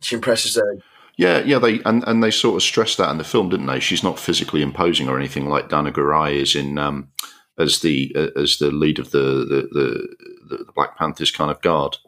[0.00, 0.56] she impresses.
[0.58, 0.62] Uh,
[1.16, 3.80] Yeah, yeah, they and, and they sort of stressed that in the film, didn't they?
[3.80, 7.08] She's not physically imposing or anything like Danai Gurira is in um,
[7.58, 10.16] as the uh, as the lead of the the, the
[10.56, 11.98] the Black Panthers kind of guard.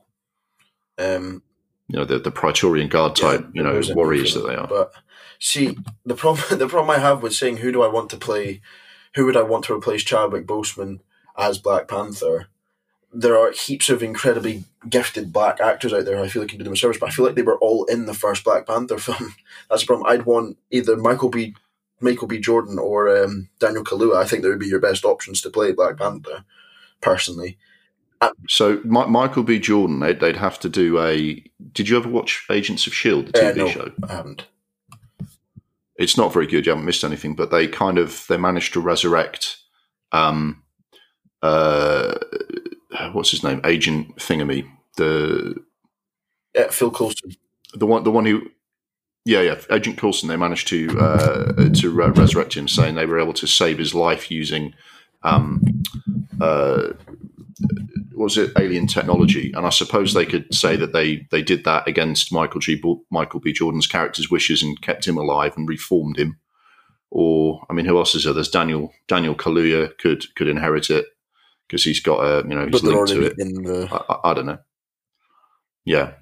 [0.99, 1.43] Um,
[1.89, 4.47] You know, the the Praetorian Guard type, Yeah, you know, there's a need warriors that
[4.47, 4.67] they are.
[4.67, 4.93] But
[5.39, 8.61] see, the problem the problem I have with saying who do I want to play,
[9.15, 11.01] who would I want to replace Chadwick Boseman
[11.37, 12.49] as Black Panther?
[13.13, 16.21] There are heaps of incredibly gifted black actors out there.
[16.21, 17.59] I feel like you can do them a service, but I feel like they were
[17.59, 19.35] all in the first Black Panther film.
[19.71, 20.07] That's the problem.
[20.07, 21.55] I'd want either Michael B.
[21.99, 22.39] Michael B.
[22.39, 24.17] Jordan or um, Daniel Kaluuya.
[24.17, 26.45] I think they would be your best options to play Black Panther.
[27.01, 27.57] Personally,
[28.49, 29.59] So Mi- Michael B.
[29.59, 31.43] Jordan, they'd, they'd have to do a.
[31.73, 33.69] Did you ever watch Agents of Shield, the Uh, TV no.
[33.69, 33.93] show?
[34.09, 34.47] I haven't.
[35.97, 36.67] It's not very good.
[36.67, 39.59] You haven't missed anything, but they kind of they managed to resurrect.
[40.13, 40.63] Um,
[41.43, 42.15] uh,
[43.13, 43.61] what's his name?
[43.65, 45.57] Agent Thingamy, the
[46.55, 47.33] Yeah, Phil Coulson.
[47.75, 48.43] the one the one who
[49.25, 53.19] yeah yeah agent coulson they managed to uh, to re- resurrect him saying they were
[53.21, 54.73] able to save his life using
[55.25, 55.61] um
[56.41, 56.89] uh
[58.17, 61.87] was it alien technology and i suppose they could say that they they did that
[61.87, 66.39] against michael g michael b jordan's character's wishes and kept him alive and reformed him
[67.11, 71.07] or i mean who else is there there's daniel daniel kaluuya could could inherit it
[71.67, 73.89] because he's got a you know he's linked to it in the.
[73.91, 74.59] I, I, I don't know.
[75.85, 76.13] Yeah,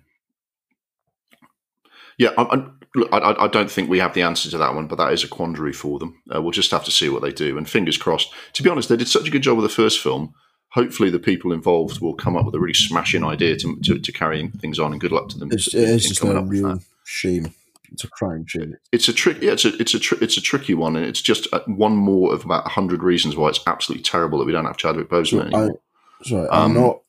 [2.19, 2.31] yeah.
[2.37, 4.97] I, I, look, I, I don't think we have the answer to that one, but
[4.97, 6.21] that is a quandary for them.
[6.35, 8.33] Uh, we'll just have to see what they do, and fingers crossed.
[8.55, 10.35] To be honest, they did such a good job with the first film.
[10.75, 14.13] Hopefully, the people involved will come up with a really smashing idea to to, to
[14.13, 15.51] carry things on, and good luck to them.
[15.53, 17.55] It's, in- it is just a real shame.
[17.93, 18.77] It's a crying shame.
[18.91, 19.41] It's a trick.
[19.41, 21.95] Yeah, it's a it's a tr- it's a tricky one, and it's just uh, one
[21.95, 25.53] more of about hundred reasons why it's absolutely terrible that we don't have Chadwick Boseman
[25.53, 27.03] So I, sorry, um, I'm not.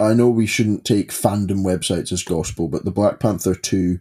[0.00, 4.00] I know we shouldn't take fandom websites as gospel, but the Black Panther two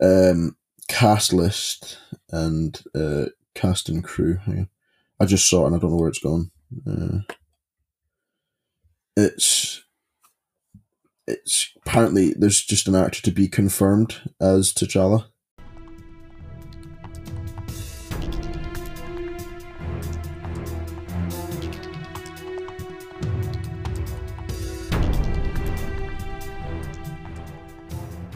[0.00, 1.98] um, cast list
[2.30, 4.36] and uh, cast and crew.
[4.36, 4.68] hang on.
[5.18, 6.52] I just saw it and I don't know where it's gone.
[6.86, 7.32] Uh,
[9.16, 9.82] it's
[11.26, 15.26] it's apparently there's just an actor to be confirmed as T'Challa.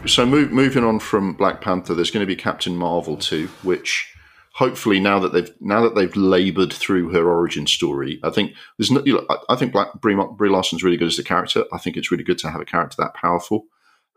[0.07, 4.14] so move, moving on from Black Panther, there's going to be Captain Marvel too, which
[4.55, 8.89] hopefully now that they've now that they've laboured through her origin story, I think there's
[8.91, 9.03] no.
[9.05, 11.65] You know, I, I think Black Brie, Brie Larson's really good as the character.
[11.71, 13.65] I think it's really good to have a character that powerful.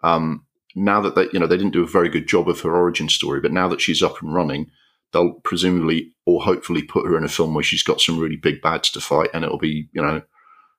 [0.03, 2.75] Um, now that they, you know, they didn't do a very good job of her
[2.75, 4.71] origin story, but now that she's up and running,
[5.13, 8.63] they'll presumably or hopefully put her in a film where she's got some really big
[8.63, 10.23] bads to fight, and it'll be, you know,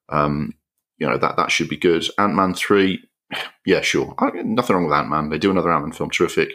[0.08, 0.54] um,
[0.98, 2.08] you know that that should be good.
[2.18, 3.04] Ant Man three,
[3.66, 4.16] yeah, sure.
[4.20, 5.30] I, nothing wrong with Ant Man.
[5.30, 6.54] They do another Ant Man film, terrific.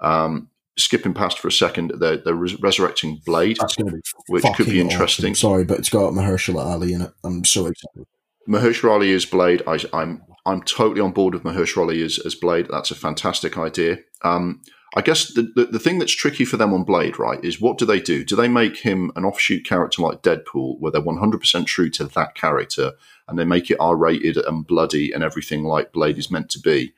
[0.00, 4.02] Um, skipping past for a second, they're, they're res- resurrecting Blade, That's going to be
[4.28, 5.32] which could be interesting.
[5.32, 5.34] awesome.
[5.50, 7.12] Sorry, but it's got Mahershala Ali in it.
[7.22, 8.06] I'm so excited.
[8.48, 9.62] Mahershala Ali is Blade.
[9.66, 12.68] I, I'm I'm totally on board with Mahershala Ali as, as Blade.
[12.70, 13.98] That's a fantastic idea.
[14.22, 14.60] Um,
[14.96, 17.78] I guess the, the, the thing that's tricky for them on Blade, right, is what
[17.78, 18.24] do they do?
[18.24, 22.34] Do they make him an offshoot character like Deadpool, where they're 100% true to that
[22.34, 22.92] character,
[23.26, 26.60] and they make it R rated and bloody and everything like Blade is meant to
[26.60, 26.92] be?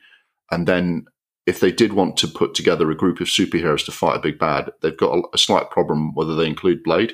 [0.51, 1.07] And then
[1.47, 4.37] if they did want to put together a group of superheroes to fight a big
[4.37, 7.13] bad, they've got a, a slight problem whether they include Blade.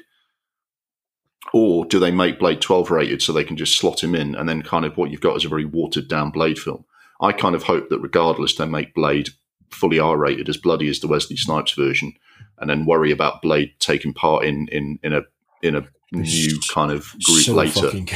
[1.54, 4.50] Or do they make Blade 12 rated so they can just slot him in and
[4.50, 6.84] then kind of what you've got is a very watered down Blade film?
[7.22, 9.30] I kind of hope that regardless, they make Blade
[9.70, 12.14] fully R rated, as bloody as the Wesley Snipes version,
[12.58, 15.22] and then worry about Blade taking part in in, in a
[15.62, 17.90] in a new kind of group so later.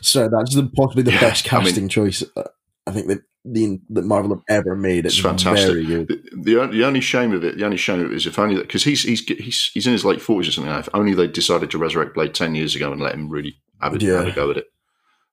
[0.00, 2.44] so that's the, possibly the Yeah, best I mean- casting choice uh,
[2.88, 5.06] I think that the that Marvel have ever made.
[5.06, 5.86] It's, It's fantastic.
[5.86, 8.56] The, the, the only shame of it, the only shame of it is if only
[8.56, 10.72] because he's he's he's he's in his late forties or something.
[10.72, 10.80] Now.
[10.80, 13.94] If only they decided to resurrect Blade ten years ago and let him really have,
[13.94, 14.18] it, Yeah.
[14.18, 14.66] have a go at it.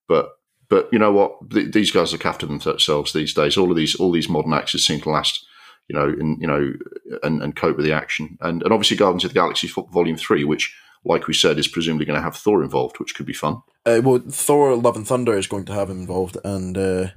[0.08, 0.30] But
[0.70, 1.50] but you know what?
[1.50, 3.58] Th- these guys look after themselves these days.
[3.58, 5.46] All of these all these modern actors seem to last.
[5.88, 6.74] You know, in you know,
[7.22, 10.44] and, and cope with the action, and and obviously Guardians of the Galaxy Volume Three,
[10.44, 13.62] which, like we said, is presumably going to have Thor involved, which could be fun.
[13.86, 17.08] Uh, well, Thor: Love and Thunder is going to have him involved, and uh,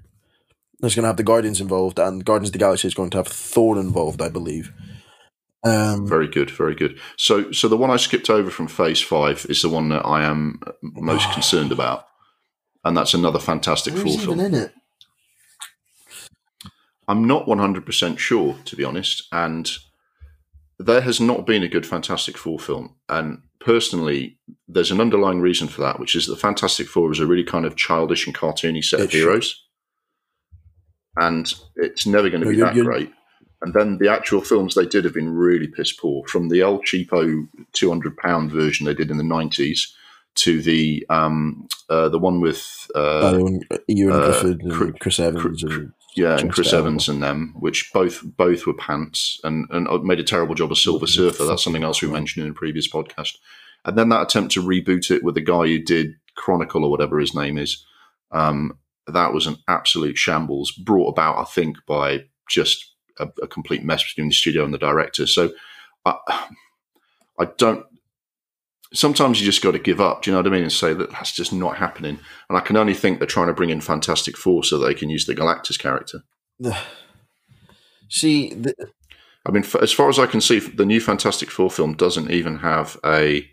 [0.81, 3.19] there's going to have the Guardians involved, and Guardians of the Galaxy is going to
[3.19, 4.73] have Thor involved, I believe.
[5.65, 7.01] Um, Very good, very good.
[7.17, 10.23] So, so the one I skipped over from Phase Five is the one that I
[10.25, 12.07] am most concerned about,
[12.85, 14.41] and that's another Fantastic Four film.
[14.41, 14.73] even in it?
[17.09, 19.69] I'm not 100 percent sure, to be honest, and
[20.79, 22.95] there has not been a good Fantastic Four film.
[23.09, 27.19] And personally, there's an underlying reason for that, which is that the Fantastic Four is
[27.19, 29.19] a really kind of childish and cartoony set of It should.
[29.23, 29.65] heroes,
[31.21, 33.13] and it's never going to be that you're- great.
[33.61, 36.25] And then the actual films they did have been really piss poor.
[36.29, 39.93] From the old cheapo two hundred pound version they did in the nineties
[40.37, 44.99] to the um, uh, the one with uh, Uh, when Ewan uh, Clifford and Cr-
[45.01, 46.73] Chris Evans and yeah, and Chris.
[46.73, 50.79] Evans and them, which both both were pants and and made a terrible job of
[50.79, 51.45] Silver Surfer.
[51.45, 53.39] That's something else we mentioned in a previous podcast.
[53.85, 57.19] And then that attempt to reboot it with the guy who did Chronicle or whatever
[57.19, 57.85] his name is,
[58.31, 58.79] um,
[59.13, 64.03] that was an absolute shambles, brought about I think by just a, a complete mess
[64.03, 65.27] between the studio and the director.
[65.27, 65.53] So
[66.05, 66.17] I,
[67.39, 67.85] I don't.
[68.95, 70.23] Sometimes you just got to give up.
[70.23, 70.63] Do you know what I mean?
[70.63, 72.19] And say that that's just not happening.
[72.49, 75.11] And I can only think they're trying to bring in Fantastic Four so they can
[75.11, 76.23] use the Galactus character.
[78.09, 78.75] see the,
[79.45, 82.59] I mean, as far as I can see, the new Fantastic Four film doesn't even
[82.59, 83.49] have a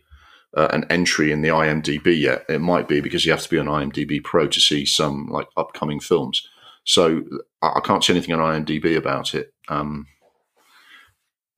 [0.56, 2.46] uh, an entry in the IMDb yet.
[2.50, 5.48] It might be because you have to be on IMDb Pro to see some like
[5.58, 6.48] upcoming films.
[6.84, 7.24] So
[7.62, 9.54] I, I can't see anything on IMDb about it.
[9.68, 10.08] Um,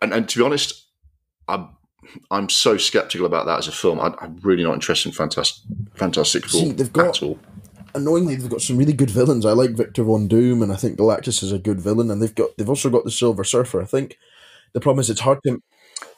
[0.02, 0.86] and, and to be honest,
[1.48, 1.70] I'm
[2.32, 4.00] I'm so skeptical about that as a film.
[4.00, 5.64] I, I'm really not interested in Fantastic
[5.96, 7.40] Fantastic Four See, they've got- at all.
[7.96, 9.46] annoyingly they've got some really good villains.
[9.46, 12.34] I like Victor Von Doom, and I think Galactus is a good villain, and they've
[12.36, 13.82] got they've also got the Silver Surfer.
[13.82, 14.18] I think
[14.74, 15.62] the problem is it's hard to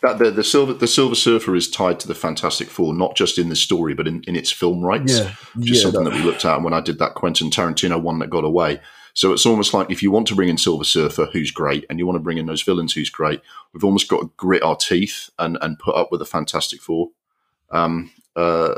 [0.02, 3.38] That the, the silver the Silver Surfer is tied to the Fantastic Four, not just
[3.38, 5.20] in the story, but in, in its film rights.
[5.20, 7.50] yeah which is yeah something that- that we looked at when I did that Quentin
[7.50, 8.80] Tarantino one that got away.
[9.14, 12.00] So it's almost like if you want to bring in Silver Surfer, who's great, and
[12.00, 13.42] you want to bring in those villains, who's great,
[13.74, 17.10] we've almost got to grit our teeth and, and put up with the Fantastic Four
[17.72, 18.76] um, uh,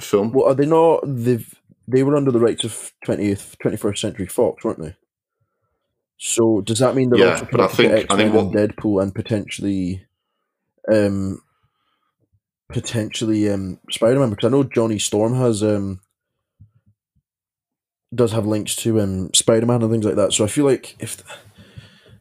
[0.00, 0.32] film.
[0.32, 1.00] Well, are they not?
[1.04, 1.52] They've
[1.88, 4.94] they were under the rights of twentieth twenty first century Fox, weren't they?
[6.18, 8.54] So does that mean they're Yeah, also I connected to think- I X-Men think and
[8.76, 10.04] Deadpool and potentially,
[10.92, 11.42] um,
[12.68, 14.30] potentially um Spider Man?
[14.30, 16.00] Because I know Johnny Storm has um
[18.14, 20.32] does have links to um Spider Man and things like that.
[20.32, 21.22] So I feel like if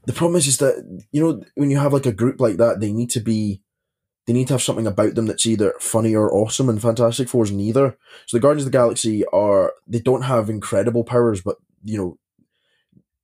[0.05, 2.80] the problem is is that you know when you have like a group like that,
[2.80, 3.62] they need to be
[4.26, 7.45] they need to have something about them that's either funny or awesome, and Fantastic Four
[7.45, 7.97] is neither.
[8.26, 12.18] So the Guardians of the Galaxy are they don't have incredible powers, but you know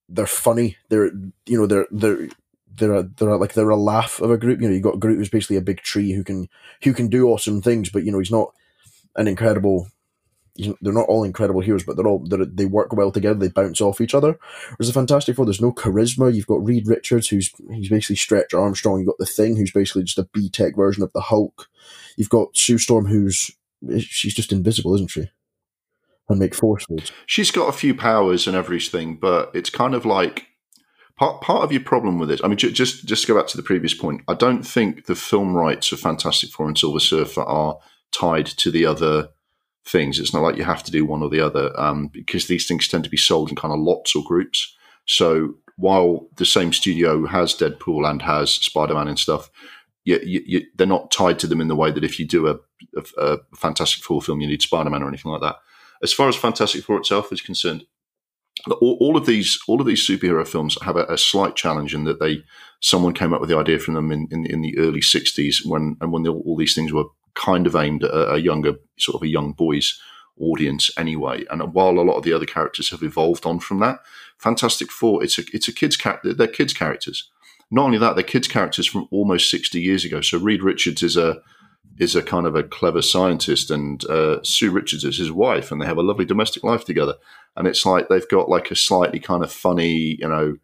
[0.07, 0.77] they're funny.
[0.89, 1.11] They're
[1.45, 2.29] you know they're they're
[2.75, 4.61] they're a, they're a, like they're a laugh of a group.
[4.61, 6.47] You know you got Groot who's basically a big tree who can
[6.83, 8.53] who can do awesome things, but you know he's not
[9.15, 9.87] an incredible.
[10.55, 13.39] They're not all incredible heroes, but they're all they're, they work well together.
[13.39, 14.37] They bounce off each other.
[14.77, 16.33] There's a Fantastic Four, there's no charisma.
[16.33, 18.99] You've got Reed Richards, who's he's basically Stretch Armstrong.
[18.99, 21.69] You've got the Thing, who's basically just a B Tech version of the Hulk.
[22.17, 23.49] You've got Sue Storm, who's
[23.99, 25.31] she's just invisible, isn't she?
[26.29, 26.85] And make force.
[27.25, 30.47] She's got a few powers and everything, but it's kind of like
[31.23, 32.41] part part of your problem with it.
[32.43, 35.05] I mean, ju- just just to go back to the previous point, I don't think
[35.05, 37.77] the film rights of Fantastic Four and Silver Surfer are
[38.11, 39.29] tied to the other
[39.85, 40.19] things.
[40.19, 42.87] It's not like you have to do one or the other um, because these things
[42.87, 44.75] tend to be sold in kind of lots or groups.
[45.05, 49.49] So while the same studio has Deadpool and has Spider Man and stuff,
[50.05, 52.47] you, you, you, they're not tied to them in the way that if you do
[52.47, 52.55] a,
[52.97, 55.55] a, a Fantastic Four film, you need Spider Man or anything like that.
[56.01, 57.85] As far as Fantastic Four itself is concerned,
[58.71, 62.05] all, all of these all of these superhero films have a, a, slight challenge in
[62.05, 62.43] that they
[62.79, 65.97] someone came up with the idea from them in, in, in the early '60s when
[65.99, 67.05] and when the, all these things were
[67.35, 69.99] kind of aimed at a, a younger sort of a young boys
[70.39, 71.45] audience anyway.
[71.49, 73.99] And while a lot of the other characters have evolved on from that,
[74.37, 76.33] Fantastic Four it's a it's a kids character.
[76.33, 77.29] They're kids characters.
[77.69, 80.21] Not only that, they're kids characters from almost sixty years ago.
[80.21, 81.41] So Reed Richards is a
[81.99, 85.81] is a kind of a clever scientist, and uh, Sue Richards is his wife, and
[85.81, 87.15] they have a lovely domestic life together.
[87.55, 90.57] And it's like they've got like a slightly kind of funny, you know,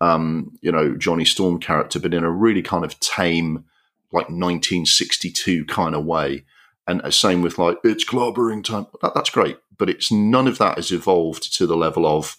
[0.00, 3.64] um, you know, Johnny Storm character, but in a really kind of tame,
[4.12, 6.44] like 1962 kind of way.
[6.86, 8.86] And same with like it's clobbering time.
[9.00, 12.36] That, that's great, but it's none of that has evolved to the level of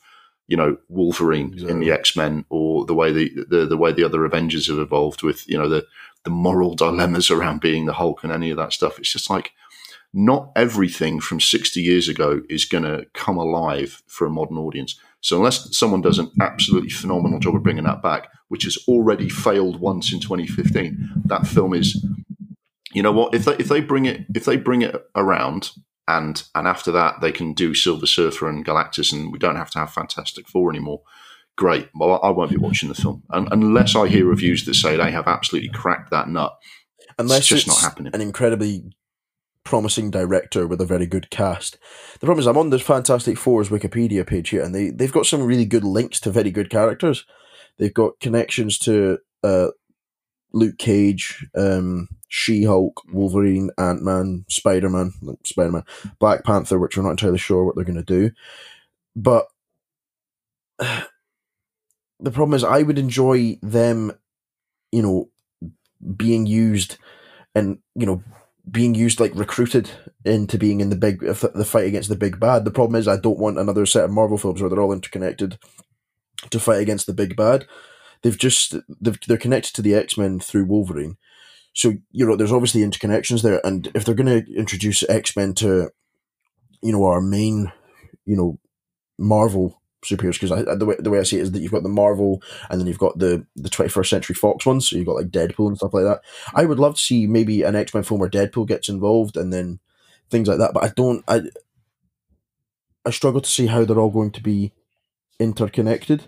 [0.48, 1.72] you know Wolverine exactly.
[1.72, 4.78] in the X Men or the way the, the the way the other Avengers have
[4.78, 5.88] evolved with you know the
[6.26, 9.00] the moral dilemmas around being the Hulk and any of that stuff.
[9.00, 9.52] It's just like
[10.16, 14.97] not everything from 60 years ago is going to come alive for a modern audience.
[15.20, 19.28] So unless someone does an absolutely phenomenal job of bringing that back, which has already
[19.28, 22.01] failed once in 2015, that film is,
[22.93, 23.36] you know what?
[23.36, 25.72] If they if they bring it if they bring it around
[26.07, 29.72] and and after that they can do Silver Surfer and Galactus and we don't have
[29.72, 31.01] to have Fantastic Four anymore
[31.57, 31.89] great.
[31.95, 35.11] Well, I won't be watching the film and, unless I hear reviews that say they
[35.11, 36.53] have absolutely cracked that nut.
[37.18, 38.13] Unless it's just it's not happening.
[38.13, 38.84] An incredibly
[39.66, 41.78] promising director with a very good cast.
[42.13, 45.26] The problem is, I'm on this Fantastic Four's Wikipedia page here, and they they've got
[45.26, 47.26] some really good links to very good characters.
[47.78, 49.68] They've got connections to uh,
[50.53, 55.11] Luke Cage, um, She Hulk, Wolverine, Ant Man, Spider Man,
[55.43, 55.84] Spider Man,
[56.20, 58.32] Black Panther, which we're not entirely sure what they're going to do,
[59.16, 59.47] but
[60.80, 64.13] the problem is I would enjoy them,
[64.93, 65.30] you know,
[66.16, 66.97] being used
[67.55, 68.22] and you know
[68.70, 69.89] being used like recruited
[70.24, 72.66] into being in the big the fight against the big bad.
[72.66, 75.59] The problem is I don't want another set of Marvel films where they're all interconnected
[76.49, 77.66] to fight against the big bad.
[78.22, 81.18] They've just they've, they're connected to the X Men through Wolverine,
[81.74, 83.61] so you know there's obviously interconnections there.
[83.63, 85.91] And if they're going to introduce X Men to,
[86.82, 87.72] you know, our main,
[88.26, 88.59] you know,
[89.20, 91.89] Marvel superheroes because the way the way I see it is that you've got the
[91.89, 94.88] Marvel and then you've got the the 21st Century Fox ones.
[94.88, 96.22] So you've got like Deadpool and stuff like that.
[96.53, 99.51] I would love to see maybe an X Men film where Deadpool gets involved and
[99.51, 99.80] then
[100.30, 100.74] things like that.
[100.74, 101.24] But I don't.
[101.28, 101.41] I
[103.06, 104.74] I struggle to see how they're all going to be
[105.39, 106.24] interconnected.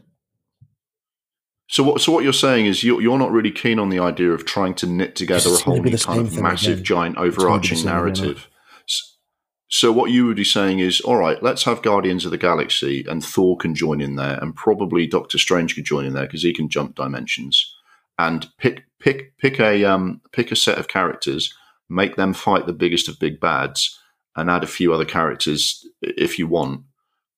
[1.68, 2.02] So what?
[2.02, 4.74] So what you're saying is you're, you're not really keen on the idea of trying
[4.76, 6.84] to knit together a whole new kind of massive, again.
[6.84, 8.48] giant, overarching narrative.
[9.70, 13.06] So what you would be saying is, all right, let's have Guardians of the Galaxy,
[13.08, 16.44] and Thor can join in there, and probably Doctor Strange could join in there because
[16.44, 17.76] he can jump dimensions,
[18.18, 21.54] and pick pick pick a um, pick a set of characters,
[21.90, 24.00] make them fight the biggest of big bads,
[24.38, 26.84] and add a few other characters if you want.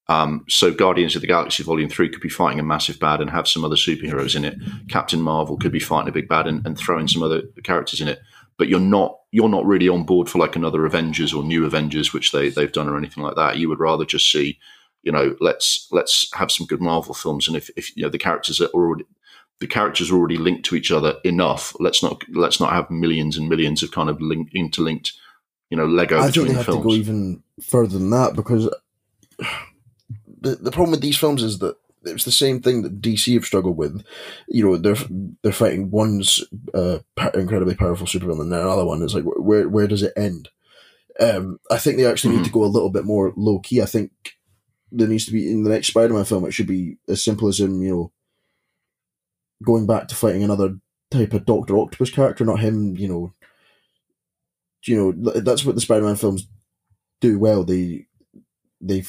[0.07, 3.29] Um, so Guardians of the Galaxy Volume Three could be fighting a massive bad and
[3.31, 4.55] have some other superheroes in it.
[4.87, 8.01] Captain Marvel could be fighting a big bad and, and throw in some other characters
[8.01, 8.19] in it
[8.59, 12.13] but you're not you're not really on board for like another Avengers or new Avengers,
[12.13, 13.57] which they they've done or anything like that.
[13.57, 14.59] You would rather just see,
[15.01, 18.19] you know, let's let's have some good Marvel films, and if if you know the
[18.19, 19.05] characters are already
[19.59, 23.37] the characters are already linked to each other enough, let's not let's not have millions
[23.37, 25.13] and millions of kind of link, interlinked,
[25.69, 26.19] you know, Lego.
[26.19, 26.83] I don't think have films.
[26.83, 28.69] to go even further than that because
[30.41, 33.45] the the problem with these films is that it's the same thing that DC have
[33.45, 34.03] struggled with.
[34.47, 34.95] You know, they're
[35.43, 36.43] they're fighting one's
[36.73, 36.99] uh,
[37.33, 40.49] incredibly powerful supervillain, and then another one is like, where where does it end?
[41.19, 42.43] Um, I think they actually mm-hmm.
[42.43, 43.81] need to go a little bit more low key.
[43.81, 44.11] I think
[44.91, 46.45] there needs to be in the next Spider-Man film.
[46.45, 48.11] It should be as simple as him, you know,
[49.63, 50.77] going back to fighting another
[51.11, 52.95] type of Doctor Octopus character, not him.
[52.95, 53.33] You know,
[54.85, 56.47] you know that's what the Spider-Man films
[57.19, 57.63] do well.
[57.63, 58.07] They
[58.79, 59.03] they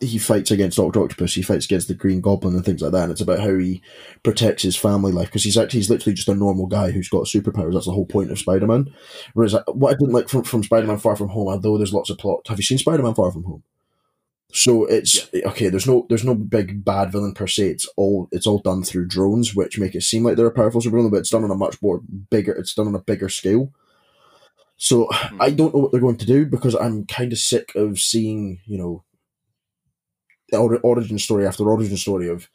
[0.00, 3.02] he fights against Doctor Octopus, he fights against the Green Goblin and things like that.
[3.02, 3.82] And it's about how he
[4.22, 7.24] protects his family life because he's actually he's literally just a normal guy who's got
[7.24, 7.74] superpowers.
[7.74, 8.92] That's the whole point of Spider Man.
[9.34, 11.92] Whereas uh, what I didn't like from, from Spider Man Far From Home, although there's
[11.92, 12.46] lots of plot.
[12.48, 13.62] Have you seen Spider Man Far From Home?
[14.52, 15.48] So it's yeah.
[15.48, 15.68] okay.
[15.68, 17.68] There's no there's no big bad villain per se.
[17.68, 20.80] It's all it's all done through drones, which make it seem like they're a powerful
[20.80, 22.52] supervillain, but it's done on a much more bigger.
[22.52, 23.72] It's done on a bigger scale.
[24.76, 25.36] So mm.
[25.40, 28.60] I don't know what they're going to do because I'm kind of sick of seeing
[28.64, 29.04] you know
[30.58, 32.48] origin story after origin story of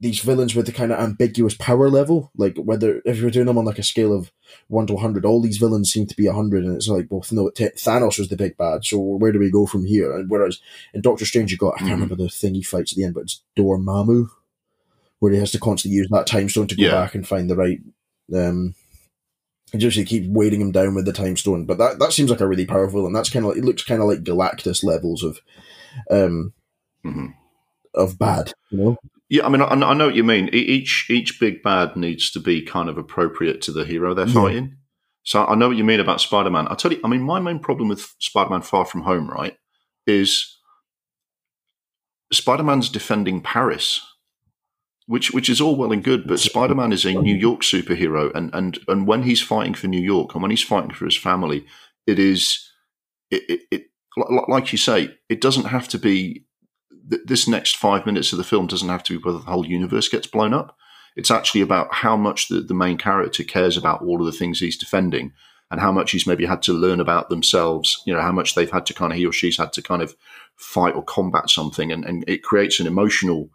[0.00, 3.56] these villains with the kind of ambiguous power level, like whether if you're doing them
[3.56, 4.32] on like a scale of
[4.68, 7.48] one to hundred, all these villains seem to be hundred, and it's like, well, no,
[7.50, 10.14] T- Thanos was the big bad, so where do we go from here?
[10.14, 10.60] And whereas
[10.92, 11.94] in Doctor Strange, you got I can't Mhm.
[11.94, 14.28] remember the thing he fights at the end, but it's Dormammu,
[15.20, 16.90] where he has to constantly use that time stone to go Yeah.
[16.90, 17.80] back and find the right.
[18.34, 18.74] Um,
[19.72, 22.30] and just he keeps weighting him down with the time stone, but that that seems
[22.30, 24.82] like a really powerful, and that's kind of like, it looks kind of like Galactus
[24.84, 25.40] levels of,
[26.10, 26.52] um,
[27.04, 27.34] Mhm.
[27.94, 28.96] of bad, you know.
[29.28, 30.48] Yeah, I mean, I, I know what you mean.
[30.52, 34.34] Each each big bad needs to be kind of appropriate to the hero they're Yeah.
[34.34, 34.76] fighting.
[35.22, 36.68] So I know what you mean about Spider Man.
[36.68, 39.56] I tell you, I mean, my main problem with Spider Man Far From Home, right,
[40.06, 40.58] is
[42.32, 44.00] Spider Man's defending Paris,
[45.06, 48.34] which which is all well and good, but Spider Man is a New York superhero,
[48.34, 51.16] and and and when he's fighting for New York and when he's fighting for his
[51.16, 51.64] family,
[52.06, 52.70] it is
[53.30, 53.82] it, it, it
[54.48, 56.44] like you say, it doesn't have to be
[57.08, 59.66] th- this next five minutes of the film doesn't have to be whether the whole
[59.66, 60.76] universe gets blown up.
[61.16, 64.58] It's actually about how much the, the main character cares about all of the things
[64.58, 65.32] he's defending
[65.70, 68.70] and how much he's maybe had to learn about themselves, you know, how much they've
[68.70, 70.14] had to kind of, he or she's had to kind of
[70.56, 71.90] fight or combat something.
[71.90, 73.50] And, and it creates an emotional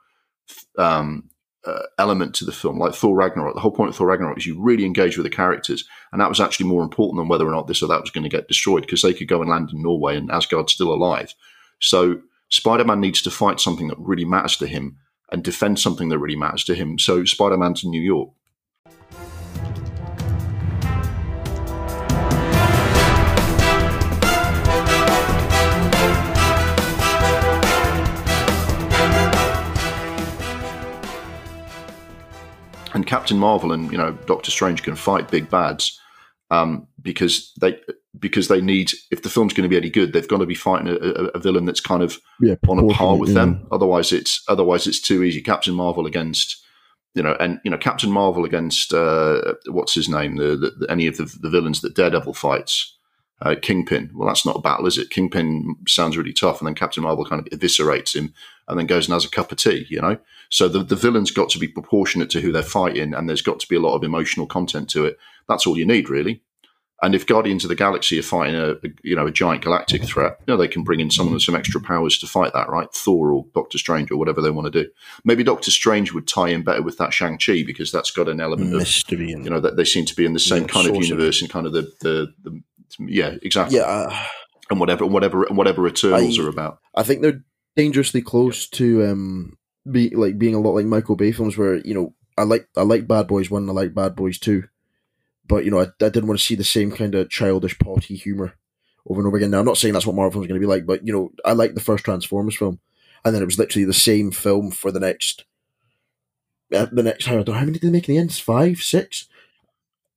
[0.78, 1.30] um,
[1.66, 3.54] uh, element to the film, like Thor Ragnarok.
[3.54, 5.86] The whole point of Thor Ragnarok is you really engage with the characters.
[6.12, 8.24] And that was actually more important than whether or not this or that was going
[8.24, 11.36] to get destroyed because they could go and land in Norway and Asgard's still alive.
[11.80, 12.22] So
[12.52, 14.98] Spider Man needs to fight something that really matters to him
[15.32, 16.98] and defend something that really matters to him.
[16.98, 18.32] So Spider Man's in New York.
[32.96, 36.00] And Captain Marvel and you know Doctor Strange can fight big bads
[36.50, 37.80] um, because they
[38.20, 40.56] because they need if the film's going to be any good, they've got to be
[40.56, 43.36] fighting a, a, a villain that's kind of Yeah, on a par with yeah.
[43.36, 43.68] them.
[43.72, 45.42] Otherwise, it's otherwise it's too easy.
[45.42, 46.64] Captain Marvel against
[47.16, 50.36] you know, and you know Captain Marvel against uh, what's his name?
[50.38, 52.96] The, the, the any of the, the villains that Daredevil fights.
[53.42, 54.12] Uh, Kingpin.
[54.14, 55.12] Well, that's not a battle, is it?
[55.12, 58.34] Kingpin sounds really tough, and then Captain Marvel kind of eviscerates him,
[58.68, 59.86] and then goes and has a cup of tea.
[59.90, 60.18] You know,
[60.50, 63.62] so the the villain's got to be proportionate to who they're fighting, and there's got
[63.62, 65.18] to be a lot of emotional content to it.
[65.48, 66.42] That's all you need, really.
[67.02, 70.04] And if Guardians of the Galaxy are fighting a, a you know a giant galactic
[70.04, 72.70] threat, you know they can bring in someone with some extra powers to fight that,
[72.70, 72.92] right?
[72.94, 74.90] Thor or Doctor Strange or whatever they want to do.
[75.24, 78.42] Maybe Doctor Strange would tie in better with that Shang Chi because that's got an
[78.42, 80.90] element of mystery and you know that they seem to be in the same kind
[80.90, 82.62] of universe and kind of the the, the
[83.00, 83.84] yeah exactly yeah.
[83.84, 84.24] uh,
[84.70, 86.80] and whatever whatever whatever Eternals I- are about.
[86.96, 87.44] I think they're
[87.76, 89.58] dangerously close to um
[89.90, 92.84] be like being a lot like Michael Bay films where you know I like I
[92.84, 94.64] like Bad Boys One, I like Bad Boys Two,
[95.50, 98.16] but you know I, I didn't want to see the same kind of childish potty
[98.16, 98.54] humor
[99.06, 99.52] over and over again.
[99.52, 101.32] Now I'm not saying that's what Marvel films going to be like, but you know
[101.44, 102.80] I like the first Transformers film,
[103.26, 105.44] and then it was literally the same film for the next.
[106.74, 108.32] Uh, the next, I don't know how many did they make in the end?
[108.32, 109.28] Five, six,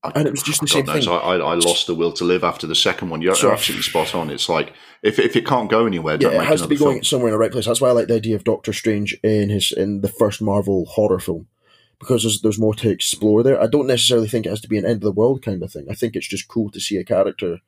[0.05, 1.14] and it was just the God same knows, thing.
[1.14, 3.22] I, I, lost the will to live after the second one.
[3.22, 4.28] You're, So- absolutely spot on.
[4.28, 7.05] It's like if if it can't go anywhere, yeah, it has to be going film.
[7.05, 7.64] somewhere in the right place.
[7.64, 10.85] That's why I like the idea of Doctor Strange in his in the first Marvel
[10.85, 11.49] horror film
[12.03, 13.62] because there's, there's more to explore there.
[13.62, 15.70] I don't necessarily think it has to be an end of the world kind of
[15.70, 15.86] thing.
[15.88, 17.61] I think it's just cool to see a character.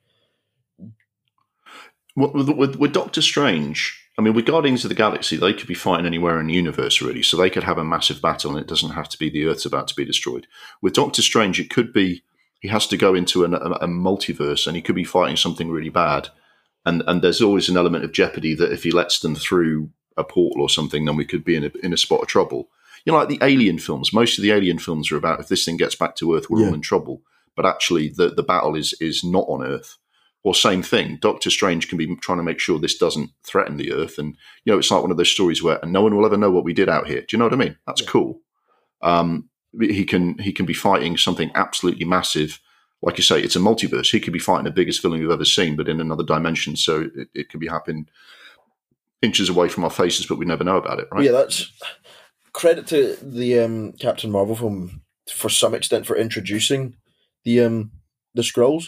[2.17, 5.73] With, with, with, Doctor Strange, I mean, with Guardians of the Galaxy, they could be
[5.73, 7.23] fighting anywhere in the universe, really.
[7.23, 9.65] So they could have a massive battle, and it doesn't have to be the Earth's
[9.65, 10.47] about to be destroyed.
[10.81, 12.21] With Doctor Strange, it could be
[12.59, 15.69] he has to go into an, a, a multiverse, and he could be fighting something
[15.69, 16.27] really bad.
[16.85, 20.25] And and there's always an element of jeopardy that if he lets them through a
[20.25, 22.67] portal or something, then we could be in a, in a spot of trouble.
[23.05, 24.11] You know, like the Alien films.
[24.13, 26.61] Most of the Alien films are about if this thing gets back to Earth, we're
[26.61, 26.67] Yeah.
[26.69, 27.21] all in trouble.
[27.55, 29.97] But actually, the the battle is is not on Earth.
[30.43, 33.91] Or same thing, Doctor Strange can be trying to make sure this doesn't threaten the
[33.91, 36.25] Earth, and you know it's like one of those stories where and no one will
[36.25, 37.21] ever know what we did out here.
[37.21, 37.77] Do you know what I mean?
[37.87, 38.07] That's Yeah.
[38.09, 38.41] cool.
[39.01, 39.49] Um,
[39.79, 42.59] he can he can be fighting something absolutely massive,
[43.01, 44.11] like you say, it's a multiverse.
[44.11, 46.75] He could be fighting the biggest villain we've ever seen, but in another dimension.
[46.75, 48.07] So it, it could be happening
[49.21, 51.23] inches away from our faces, but we never know about it, right?
[51.23, 51.71] Yeah, that's
[52.61, 55.01] credit to the um, Captain Marvel film
[55.31, 56.95] for some extent for introducing
[57.43, 57.91] the um,
[58.33, 58.85] the Skrulls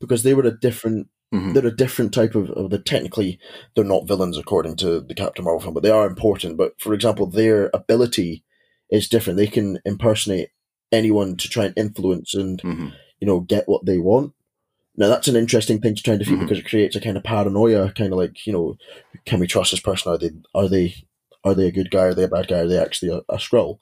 [0.00, 1.54] because they were a different Mhm.
[1.54, 3.30] they're a different type of, of the technically
[3.74, 6.56] they're not villains according to the Captain Marvel film, but they are important.
[6.56, 8.44] But for example, their ability
[8.98, 9.36] is different.
[9.36, 10.50] They can impersonate
[10.92, 12.92] anyone to try and influence and Mhm.
[13.20, 14.34] you know get what they want.
[14.96, 16.42] Now that's an interesting thing to try and defeat Mhm.
[16.44, 18.76] because it creates a kind of paranoia, kind of like you know,
[19.28, 20.12] can we trust this person?
[20.12, 20.94] Are they are they
[21.44, 22.06] are they a good guy?
[22.06, 22.60] Are they a bad guy?
[22.60, 23.78] Are they actually a, a Skrull?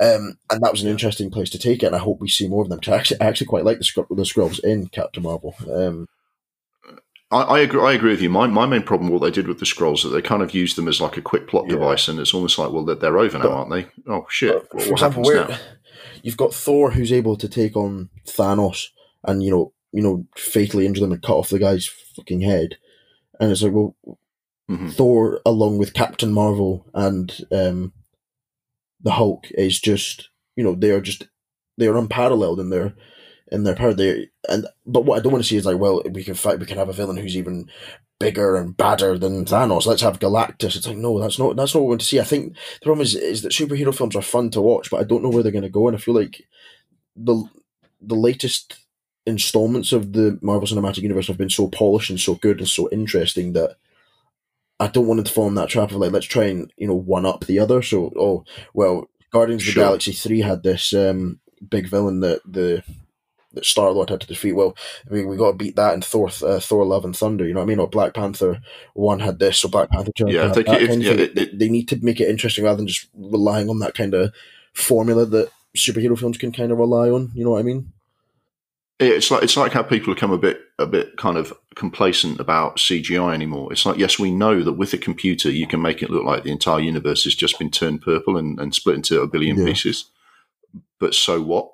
[0.00, 2.46] Um, and that was an interesting place to take it, and I hope we see
[2.48, 2.78] more of them.
[2.86, 5.54] I actually, I actually quite like the Skrull, the Skrulls in Captain Marvel.
[5.68, 6.06] Um,
[7.30, 7.82] I, I, agree.
[7.82, 8.30] I agree with you.
[8.30, 10.54] My my main problem, what they did with the Skrulls, is that they kind of
[10.54, 11.74] used them as like a quick plot Yeah.
[11.74, 13.86] device, and it's almost like, well, they're, they're over now, aren't they?
[14.06, 14.54] Oh shit!
[14.54, 15.58] What, what example, happens where now?
[16.22, 18.86] you've got Thor who's able to take on Thanos
[19.24, 22.78] and you know, you know, fatally injure them and cut off the guy's fucking head,
[23.40, 23.96] and it's like, well,
[24.70, 24.92] Mhm.
[24.92, 27.92] Thor along with Captain Marvel and um,
[29.00, 31.28] the Hulk is just, you know, they are just
[31.76, 32.94] they are unparalleled in their
[33.50, 33.94] in their power.
[33.94, 36.58] They and but what I don't want to see is like, well, we can fight,
[36.58, 37.70] we can have a villain who's even
[38.18, 39.86] bigger and badder than Thanos.
[39.86, 40.76] Let's have Galactus.
[40.76, 42.20] It's like no, that's not that's not what we want to see.
[42.20, 45.04] I think the problem is is that superhero films are fun to watch, but I
[45.04, 46.42] don't know where they're going to go, and I feel like
[47.16, 47.44] the
[48.00, 48.76] the latest
[49.26, 52.88] installments of the Marvel Cinematic Universe have been so polished and so good and so
[52.90, 53.76] interesting that
[54.80, 56.86] I don't want it to fall in that trap of like let's try and you
[56.86, 57.82] know one up the other.
[57.82, 62.82] So oh well, Guardians of the Galaxy three had this um, big villain that the
[63.54, 64.52] that Star Lord had to defeat.
[64.52, 64.76] Well,
[65.10, 67.46] we we got to beat that in Thor uh, Thor Love and Thunder.
[67.46, 67.78] You know what I mean?
[67.80, 68.60] Or Black Panther
[68.94, 70.30] one had this, so Black Panther two.
[70.30, 72.28] Yeah, I think that if- kind of yeah, it- it- they need to make it
[72.28, 74.32] interesting rather than just relying on that kind of
[74.74, 77.30] formula that superhero films can kind of rely on.
[77.34, 77.92] You know what I mean?
[79.00, 82.78] It's like it's like how people become a bit a bit kind of complacent about
[82.78, 83.72] CGI anymore.
[83.72, 86.42] It's like yes, we know that with a computer you can make it look like
[86.42, 89.66] the entire universe has just been turned purple and, and split into a billion Yeah.
[89.66, 90.10] pieces.
[90.98, 91.70] But so what?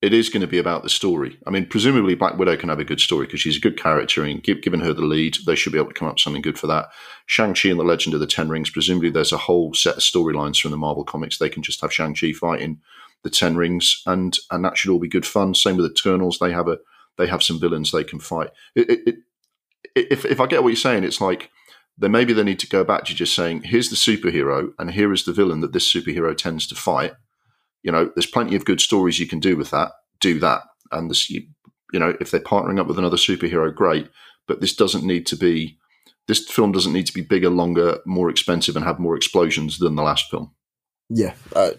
[0.00, 1.38] It is going to be about the story.
[1.46, 4.24] I mean, presumably Black Widow can have a good story because she's a good character,
[4.24, 6.42] and give, given her the lead, they should be able to come up with something
[6.42, 6.88] good for that.
[7.26, 8.68] Shang Chi and the Legend of the Ten Rings.
[8.68, 11.38] Presumably, there's a whole set of storylines from the Marvel comics.
[11.38, 12.80] They can just have Shang Chi fighting
[13.22, 15.54] the Ten Rings, and and that should all be good fun.
[15.54, 16.78] Same with Eternals; they have a
[17.18, 18.50] they have some villains they can fight.
[18.74, 19.16] It, it, it,
[19.94, 21.50] if if I get what you're saying, it's like
[21.98, 25.12] then maybe they need to go back to just saying, here's the superhero, and here
[25.12, 27.12] is the villain that this superhero tends to fight.
[27.82, 29.92] You know, there's plenty of good stories you can do with that.
[30.20, 31.42] Do that, and this, you,
[31.92, 34.08] you know, if they're partnering up with another superhero, great.
[34.48, 35.78] But this doesn't need to be.
[36.28, 39.96] This film doesn't need to be bigger, longer, more expensive, and have more explosions than
[39.96, 40.52] the last film.
[41.08, 41.74] Yeah, I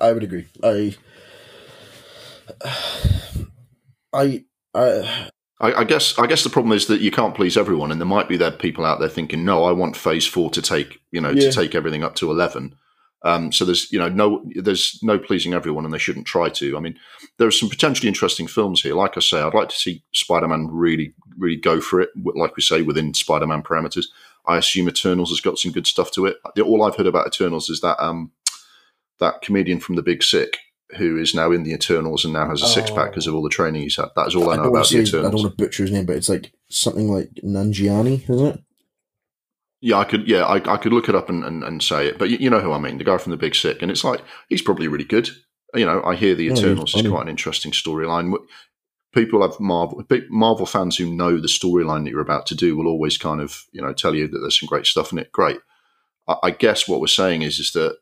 [0.00, 0.46] I would agree.
[4.12, 5.24] I I
[5.60, 8.06] I I, guess I guess the problem is that you can't please everyone, and there
[8.06, 11.20] might be there people out there thinking, "No, I want Phase Four to take you
[11.20, 11.48] know Yeah.
[11.48, 12.74] to take everything up to 11.
[13.24, 16.76] Um, so there's you know no there's no pleasing everyone, and they shouldn't try to.
[16.76, 16.98] I mean,
[17.38, 18.94] there are some potentially interesting films here.
[18.94, 22.10] Like I say, I'd like to see Spider-Man really really go for it.
[22.22, 24.06] Like we say within Spider-Man parameters.
[24.46, 26.36] I assume Eternals has got some good stuff to it.
[26.60, 28.30] All I've heard about Eternals is that um,
[29.20, 30.58] that comedian from The Big Sick.
[30.98, 33.10] Who is now in the Eternals and now has a six pack Oh.
[33.10, 34.10] because of all the training he's had?
[34.14, 35.90] That is all I I know about the say I don't want to butcher his
[35.90, 38.62] name, but it's like something like Nanjiani, isn't it?
[39.80, 40.28] Yeah, I could.
[40.28, 42.48] Yeah, I, I could look it up and, and, and say it, but you, you
[42.50, 44.86] know who I mean, the guy from the Big Sick, and it's like he's probably
[44.86, 45.30] really good.
[45.74, 48.32] You know, I hear the Yeah, Eternals is quite an interesting storyline.
[49.12, 52.86] People have Marvel Marvel fans who know the storyline that you're about to do will
[52.88, 55.32] always kind of you know tell you that there's some great stuff in it.
[55.32, 55.58] Great.
[56.28, 57.96] I, I guess what we're saying is is that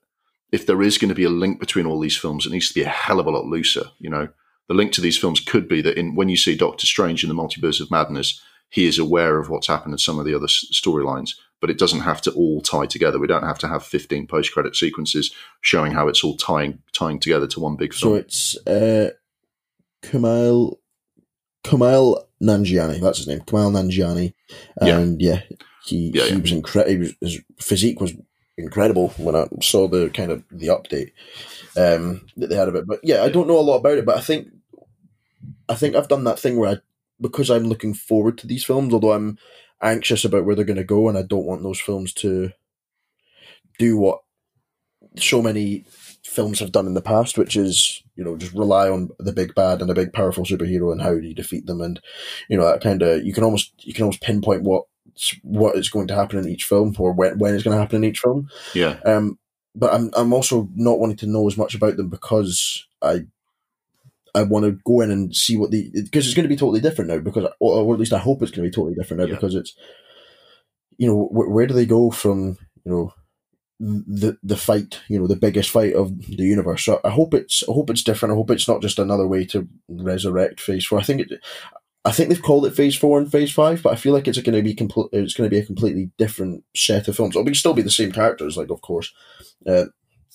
[0.52, 2.74] if there is going to be a link between all these films, it needs to
[2.74, 3.86] be a hell of a lot looser.
[3.98, 4.28] You know,
[4.68, 7.28] the link to these films could be that in when you see Doctor Strange in
[7.28, 10.44] the Multiverse of Madness, he is aware of what's happened in some of the other
[10.46, 11.30] s- storylines,
[11.60, 13.18] but it doesn't have to all tie together.
[13.18, 17.18] We don't have to have 15 post credit sequences showing how it's all tying tying
[17.18, 18.12] together to one big film.
[18.12, 19.10] So it's uh,
[20.02, 20.78] Kamal
[21.64, 23.00] Kumail Nanjiani.
[23.00, 24.32] That's his name, Kamal Nanjiani.
[24.80, 24.98] Yeah.
[24.98, 25.42] And yeah,
[25.84, 26.38] he Yeah, he yeah.
[26.40, 27.08] was incredible.
[27.20, 28.14] His physique was
[28.58, 31.12] incredible when I saw the kind of the update
[31.76, 32.86] um, that they had of it.
[32.86, 34.48] But yeah, I don't know a lot about it, but I think
[35.68, 36.76] I think I've done that thing where I
[37.20, 39.38] because I'm looking forward to these films, although I'm
[39.80, 42.52] anxious about where they're going to go, and I don't want those films to
[43.78, 44.20] do what
[45.16, 45.84] so many
[46.24, 49.54] films have done in the past, which is you know just rely on the big
[49.54, 52.00] bad and a big powerful superhero and how do you defeat them, and
[52.48, 54.84] you know that kind of you can almost you can almost pinpoint what
[55.42, 58.02] what is going to happen in each film or when when it's going to happen
[58.04, 58.48] in each film.
[58.74, 59.38] Yeah, Um,
[59.74, 63.26] but I'm I'm also not wanting to know as much about them because I
[64.34, 66.80] I want to go in and see what the because it's going to be totally
[66.80, 69.20] different now because or, or at least I hope it's going to be totally different
[69.22, 69.34] now Yeah.
[69.34, 69.74] because it's
[70.98, 73.14] you know where, where do they go from you know
[73.80, 77.64] the the fight you know the biggest fight of the universe so I hope it's
[77.68, 81.00] I hope it's different I hope it's not just another way to resurrect Phase Four
[81.00, 81.40] I think it
[82.04, 84.40] I think they've called it Phase Four and Phase Five but I feel like it's
[84.40, 87.44] going to be complete it's going to be a completely different set of films it'll
[87.44, 89.12] be, still be the same characters like of course
[89.68, 89.84] uh,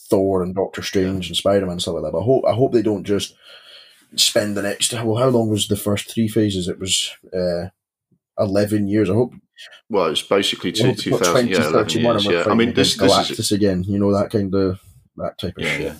[0.09, 2.13] Thor and Doctor Strange and Spider Man and stuff like that.
[2.13, 3.35] But I hope I hope they don't just
[4.15, 4.93] spend the next.
[4.93, 6.69] Well, how long was the first three phases?
[6.69, 7.69] It was uh,
[8.39, 9.09] eleven years.
[9.09, 9.33] I hope.
[9.89, 12.25] well, it's basically two, not 2000, yeah, 11 years.
[12.25, 13.83] Yeah, I mean, this, this is again.
[13.83, 14.79] You know that kind of
[15.17, 15.81] that type of Yeah, shit.
[15.81, 15.95] yeah.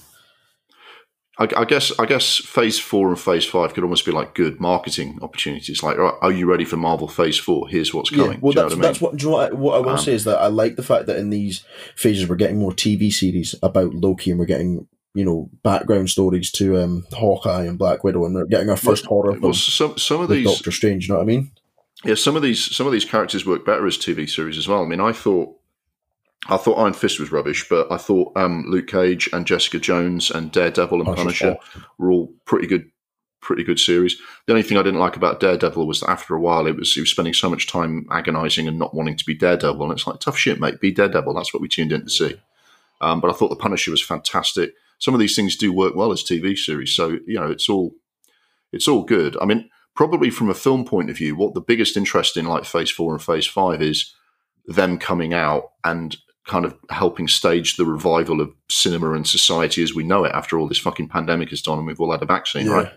[1.39, 4.59] I, I, guess I guess Phase Four and Phase Five could almost be like good
[4.59, 5.83] marketing opportunities.
[5.83, 7.67] Like, right, are you ready for Marvel Phase Four?
[7.67, 8.33] Here's what's coming.
[8.33, 8.81] Yeah, well, that's, what, I mean?
[8.81, 9.21] that's what.
[9.21, 11.05] You know what, I, what I will um, say is that I like the fact
[11.05, 11.63] that in these
[11.95, 16.51] phases we're getting more TV series about Loki, and we're getting you know background stories
[16.53, 19.39] to um, Hawkeye and Black Widow, and we're getting our first well, horror.
[19.39, 21.07] Well, some some of these Doctor Strange.
[21.07, 21.51] You know what I mean?
[22.03, 24.83] Yeah, some of these some of these characters work better as TV series as well.
[24.83, 25.55] I mean, I thought
[26.49, 30.29] I thought Iron Fist was rubbish, but I thought um, Luke Cage and Jessica Jones
[30.29, 31.57] and Daredevil and Punisher
[31.97, 32.89] were all pretty good,
[33.41, 34.17] pretty good series.
[34.45, 36.93] The only thing I didn't like about Daredevil was that after a while, it was
[36.93, 40.07] he was spending so much time agonising and not wanting to be Daredevil, and it's
[40.07, 40.79] like tough shit, mate.
[40.79, 41.33] Be Daredevil.
[41.33, 42.39] That's what we tuned in to see.
[43.01, 44.73] Um, but I thought the Punisher was fantastic.
[44.99, 47.93] Some of these things do work well as TV series, so you know it's all
[48.71, 49.35] it's all good.
[49.41, 52.63] I mean, probably from a film point of view, what the biggest interest in like
[52.63, 54.13] Phase Four and Phase Five is
[54.65, 56.17] them coming out and
[56.47, 60.57] kind of helping stage the revival of cinema and society as we know it after
[60.57, 62.73] all this fucking pandemic is done and we've all had a vaccine, yeah.
[62.73, 62.91] right?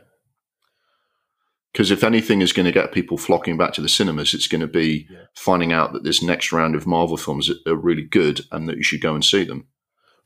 [1.72, 4.61] Because if anything is going to get people flocking back to the cinemas, it's going
[4.61, 5.24] to be yeah.
[5.36, 8.82] finding out that this next round of Marvel films are really good and that you
[8.82, 9.68] should go and see them.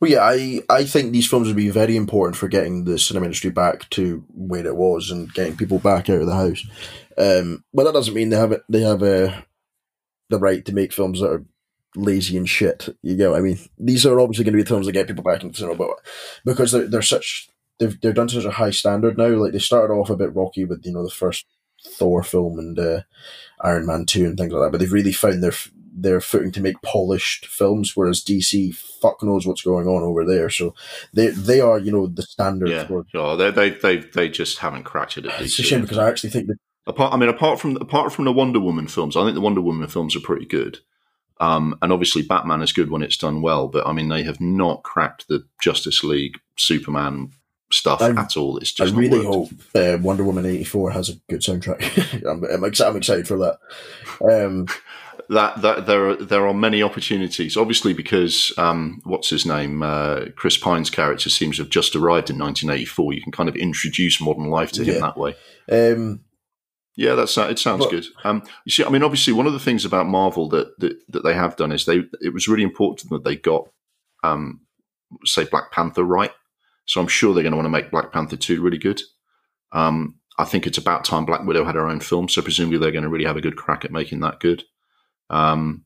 [0.00, 3.26] Well, yeah, I, I think these films would be very important for getting the cinema
[3.26, 6.66] industry back to where it was and getting people back out of the house.
[7.16, 9.44] Um, but that doesn't mean they have they have a,
[10.30, 11.44] the right to make films that are
[11.96, 12.88] lazy and shit.
[13.02, 15.42] You know, I mean, these are obviously going to be films that get people back
[15.42, 15.90] into cinema, but
[16.44, 19.28] because they're, they're such they've they're done to such a high standard now.
[19.28, 21.46] Like they started off a bit rocky with you know the first
[21.86, 23.00] Thor film and uh,
[23.62, 25.52] Iron Man two and things like that, but they've really found their
[25.96, 30.50] their footing to make polished films, whereas DC fuck knows what's going on over there.
[30.50, 30.74] So
[31.12, 32.68] they they are you know the standard.
[32.68, 33.36] Yeah, for, sure.
[33.36, 35.26] They they they they just haven't cracked it.
[35.26, 35.60] At it's DC.
[35.60, 36.56] a shame because I actually think that.
[36.86, 39.62] Apart, I mean, apart from apart from the Wonder Woman films, I think the Wonder
[39.62, 40.80] Woman films are pretty good.
[41.40, 44.40] Um, and obviously, Batman is good when it's done well, but I mean, they have
[44.40, 47.32] not cracked the Justice League, Superman
[47.72, 48.58] stuff I, at all.
[48.58, 52.24] It's just I really hope uh, Wonder Woman eighty four has a good soundtrack.
[52.30, 53.58] I'm, I'm, excited, I'm, excited for that.
[54.22, 54.66] Um,
[55.28, 57.56] that that there are there are many opportunities.
[57.56, 62.30] Obviously, because um, what's his name, uh, Chris Pine's character seems to have just arrived
[62.30, 63.12] in 1984.
[63.12, 65.34] You can kind of introduce modern life to him that way.
[65.70, 66.20] Um,
[66.96, 67.58] yeah, that's it.
[67.58, 68.06] Sounds but, good.
[68.22, 71.24] Um, you see, I mean, obviously, one of the things about Marvel that, that that
[71.24, 73.68] they have done is they it was really important that they got,
[74.22, 74.60] um,
[75.24, 76.30] say, Black Panther right.
[76.86, 79.02] So I'm sure they're going to want to make Black Panther two really good.
[79.72, 82.92] Um, I think it's about time Black Widow had her own film, so presumably they're
[82.92, 84.64] going to really have a good crack at making that good.
[85.30, 85.84] Um,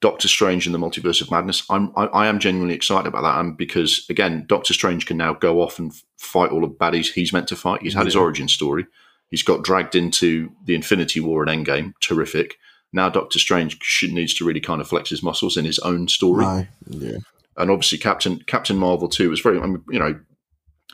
[0.00, 1.64] Doctor Strange and the Multiverse of Madness.
[1.70, 5.32] I'm I, I am genuinely excited about that, um, because again, Doctor Strange can now
[5.32, 7.82] go off and fight all the baddies he's meant to fight.
[7.82, 8.06] He's had yeah.
[8.06, 8.86] his origin story
[9.30, 11.94] He's got dragged into the Infinity War and Endgame.
[12.00, 12.56] Terrific.
[12.92, 16.08] Now Doctor Strange should, needs to really kind of flex his muscles in his own
[16.08, 16.68] story.
[16.86, 17.18] Yeah.
[17.56, 19.58] And obviously, Captain Captain Marvel too was very.
[19.58, 20.18] I mean, you know,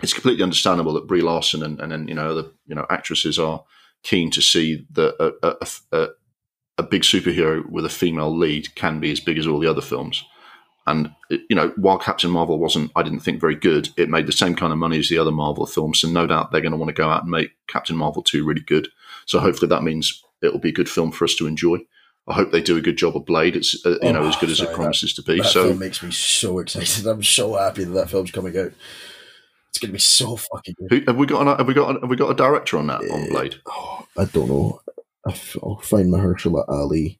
[0.02, 3.38] it's completely understandable that Brie Larson and and, and you know the you know actresses
[3.38, 3.64] are
[4.02, 6.08] keen to see that a, a, a,
[6.78, 9.82] a big superhero with a female lead can be as big as all the other
[9.82, 10.24] films.
[10.90, 13.88] And you know, while Captain Marvel wasn't, I didn't think very good.
[13.96, 16.50] It made the same kind of money as the other Marvel films, so no doubt
[16.50, 18.88] they're going to want to go out and make Captain Marvel two really good.
[19.26, 21.78] So hopefully that means it'll be a good film for us to enjoy.
[22.26, 23.56] I hope they do a good job of Blade.
[23.56, 25.38] It's uh, you oh, know as good sorry, as it promises that, to be.
[25.38, 27.06] That so film makes me so excited.
[27.06, 28.72] I'm so happy that that film's coming out.
[29.68, 30.90] It's going to be so fucking good.
[30.90, 31.42] Who, have we got?
[31.42, 32.00] An, have we got?
[32.00, 33.56] Have we got a director on that uh, on Blade?
[33.66, 34.80] Oh, I don't know.
[35.26, 37.19] I'll find Mahershala Ali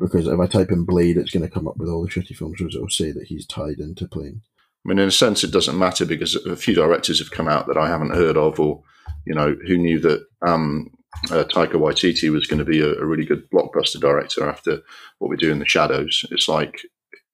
[0.00, 2.36] because if I type in Blade, it's going to come up with all the shitty
[2.36, 4.42] films it will say that he's tied into playing.
[4.84, 7.66] I mean, in a sense, it doesn't matter because a few directors have come out
[7.66, 8.82] that I haven't heard of, or
[9.26, 10.90] you know, who knew that um,
[11.30, 14.80] uh, Taika Waititi was going to be a, a, really good blockbuster director after
[15.18, 16.24] what we do in the Shadows.
[16.30, 16.80] It's like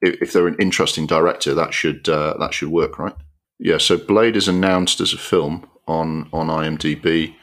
[0.01, 3.15] if, if they're an interesting director, that should uh, that should work, right?
[3.59, 3.79] Yeah.
[3.79, 7.37] So Blade is announced as a film on on IMDb.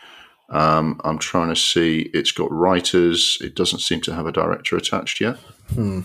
[0.53, 2.11] Um, I'm trying to see.
[2.13, 3.37] It's got writers.
[3.41, 5.37] It doesn't seem to have a director attached yet.
[5.73, 6.01] Hmm.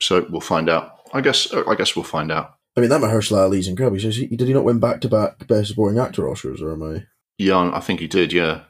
[0.00, 0.98] So we'll find out.
[1.12, 1.52] I guess.
[1.52, 2.54] I guess we'll find out.
[2.76, 4.00] I mean, that Mahershala Ali's incredible.
[4.00, 6.82] Says he, did he not win back to back Best Supporting Actor Oscars, or am
[6.82, 7.06] I?
[7.38, 8.32] Yeah, I think he did.
[8.32, 8.62] Yeah,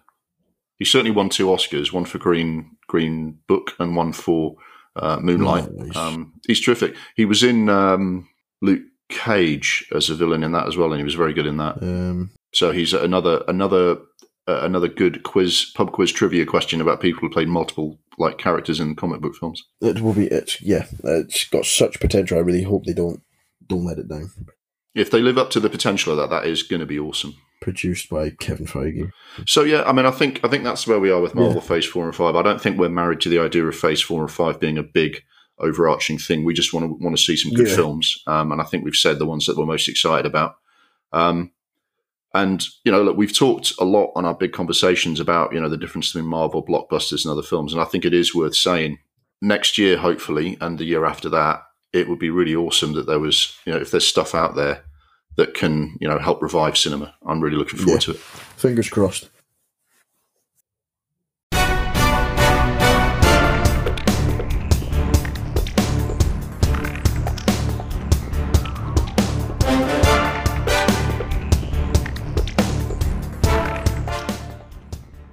[0.79, 1.93] he certainly won two Oscars.
[1.93, 4.57] One for Green Green Book and one for
[4.97, 5.73] uh, Moonlight.
[5.73, 5.97] Nice.
[5.97, 6.97] Um, he's terrific.
[7.15, 8.29] He was in um,
[8.61, 11.57] Luke Cage as a villain in that as well, and he was very good in
[11.59, 11.83] that.
[11.83, 13.99] Um, so he's another another
[14.47, 18.81] uh, another good quiz pub quiz trivia question about people who played multiple like characters
[18.81, 19.65] in comic book films.
[19.81, 20.61] It will be it.
[20.61, 22.39] Yeah, it's got such potential.
[22.39, 23.23] I really hope they don't
[23.67, 24.31] don't let it down.
[24.95, 27.35] If they live up to the potential of that, that is going to be awesome.
[27.61, 29.11] Produced by Kevin Feige.
[29.47, 31.61] So yeah, I mean, I think I think that's where we are with Marvel yeah.
[31.61, 32.37] Phase Four and Five.
[32.37, 34.83] I don't think we're married to the idea of Phase Four and Five being a
[34.83, 35.23] big
[35.59, 36.45] overarching thing.
[36.45, 37.77] We just want to want to see some good yeah.
[37.77, 40.57] films, um, and I think we've said the ones that we're most excited about.
[41.13, 41.53] Um,
[42.35, 45.69] And you know, look, we've talked a lot on our big conversations about you know
[45.69, 48.99] the difference between Marvel blockbusters and other films, and I think it is worth saying
[49.41, 51.63] next year, hopefully, and the year after that,
[51.93, 54.83] it would be really awesome that there was you know if there's stuff out there
[55.37, 57.15] that can you know help revive cinema.
[57.27, 58.13] I'm really looking forward Yeah.
[58.15, 58.19] to it.
[58.19, 59.29] Fingers crossed.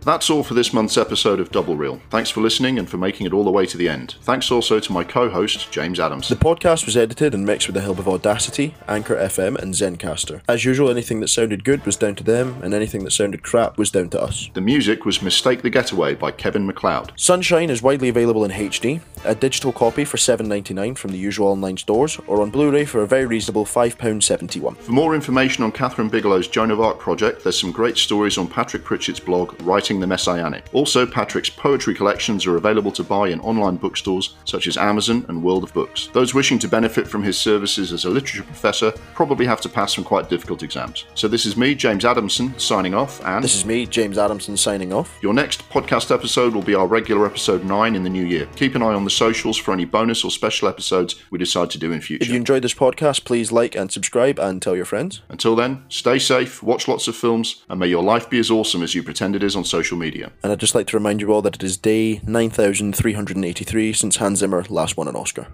[0.03, 2.01] That's all for this month's episode of Double Reel.
[2.09, 4.15] Thanks for listening and for making it all the way to the end.
[4.23, 6.27] Thanks also to my co-host James Adams.
[6.27, 10.41] The podcast was edited and mixed with the help of Audacity, Anchor FM, and Zencastr.
[10.47, 13.77] As usual, anything that sounded good was down to them, and anything that sounded crap
[13.77, 14.49] was down to us.
[14.55, 17.13] The music was Mistake the Getaway by Kevin MacLeod.
[17.15, 21.77] Sunshine is widely available in HD, a digital copy for $7.99 from the usual online
[21.77, 24.77] stores, or on Blu-ray for a very reasonable £5.71.
[24.77, 28.47] For more information on Kathryn Bigelow's Joan of Arc project, there's some great stories on
[28.47, 30.65] Patrick Pritchett's blog, Writing the Messianic.
[30.73, 35.43] Also, Patrick's poetry collections are available to buy in online bookstores such as Amazon and
[35.43, 36.09] World of Books.
[36.13, 39.95] Those wishing to benefit from his services as a literature professor probably have to pass
[39.95, 41.05] some quite difficult exams.
[41.15, 44.93] So this is me, James Adamson, signing off, and This is me, James Adamson, signing
[44.93, 45.17] off.
[45.21, 48.47] your next podcast episode will be our regular episode 9 in the new year.
[48.55, 51.77] Keep an eye on the socials for any bonus or special episodes we decide to
[51.77, 52.23] do in future.
[52.23, 55.21] If you enjoyed this podcast, please like and subscribe and tell your friends.
[55.29, 58.83] Until then, stay safe, watch lots of films, and may your life be as awesome
[58.83, 60.31] as you pretend it is on social media.
[60.43, 64.39] And I'd just like to remind you all that it is day 9383 since Hans
[64.39, 65.47] Zimmer last won an Oscar.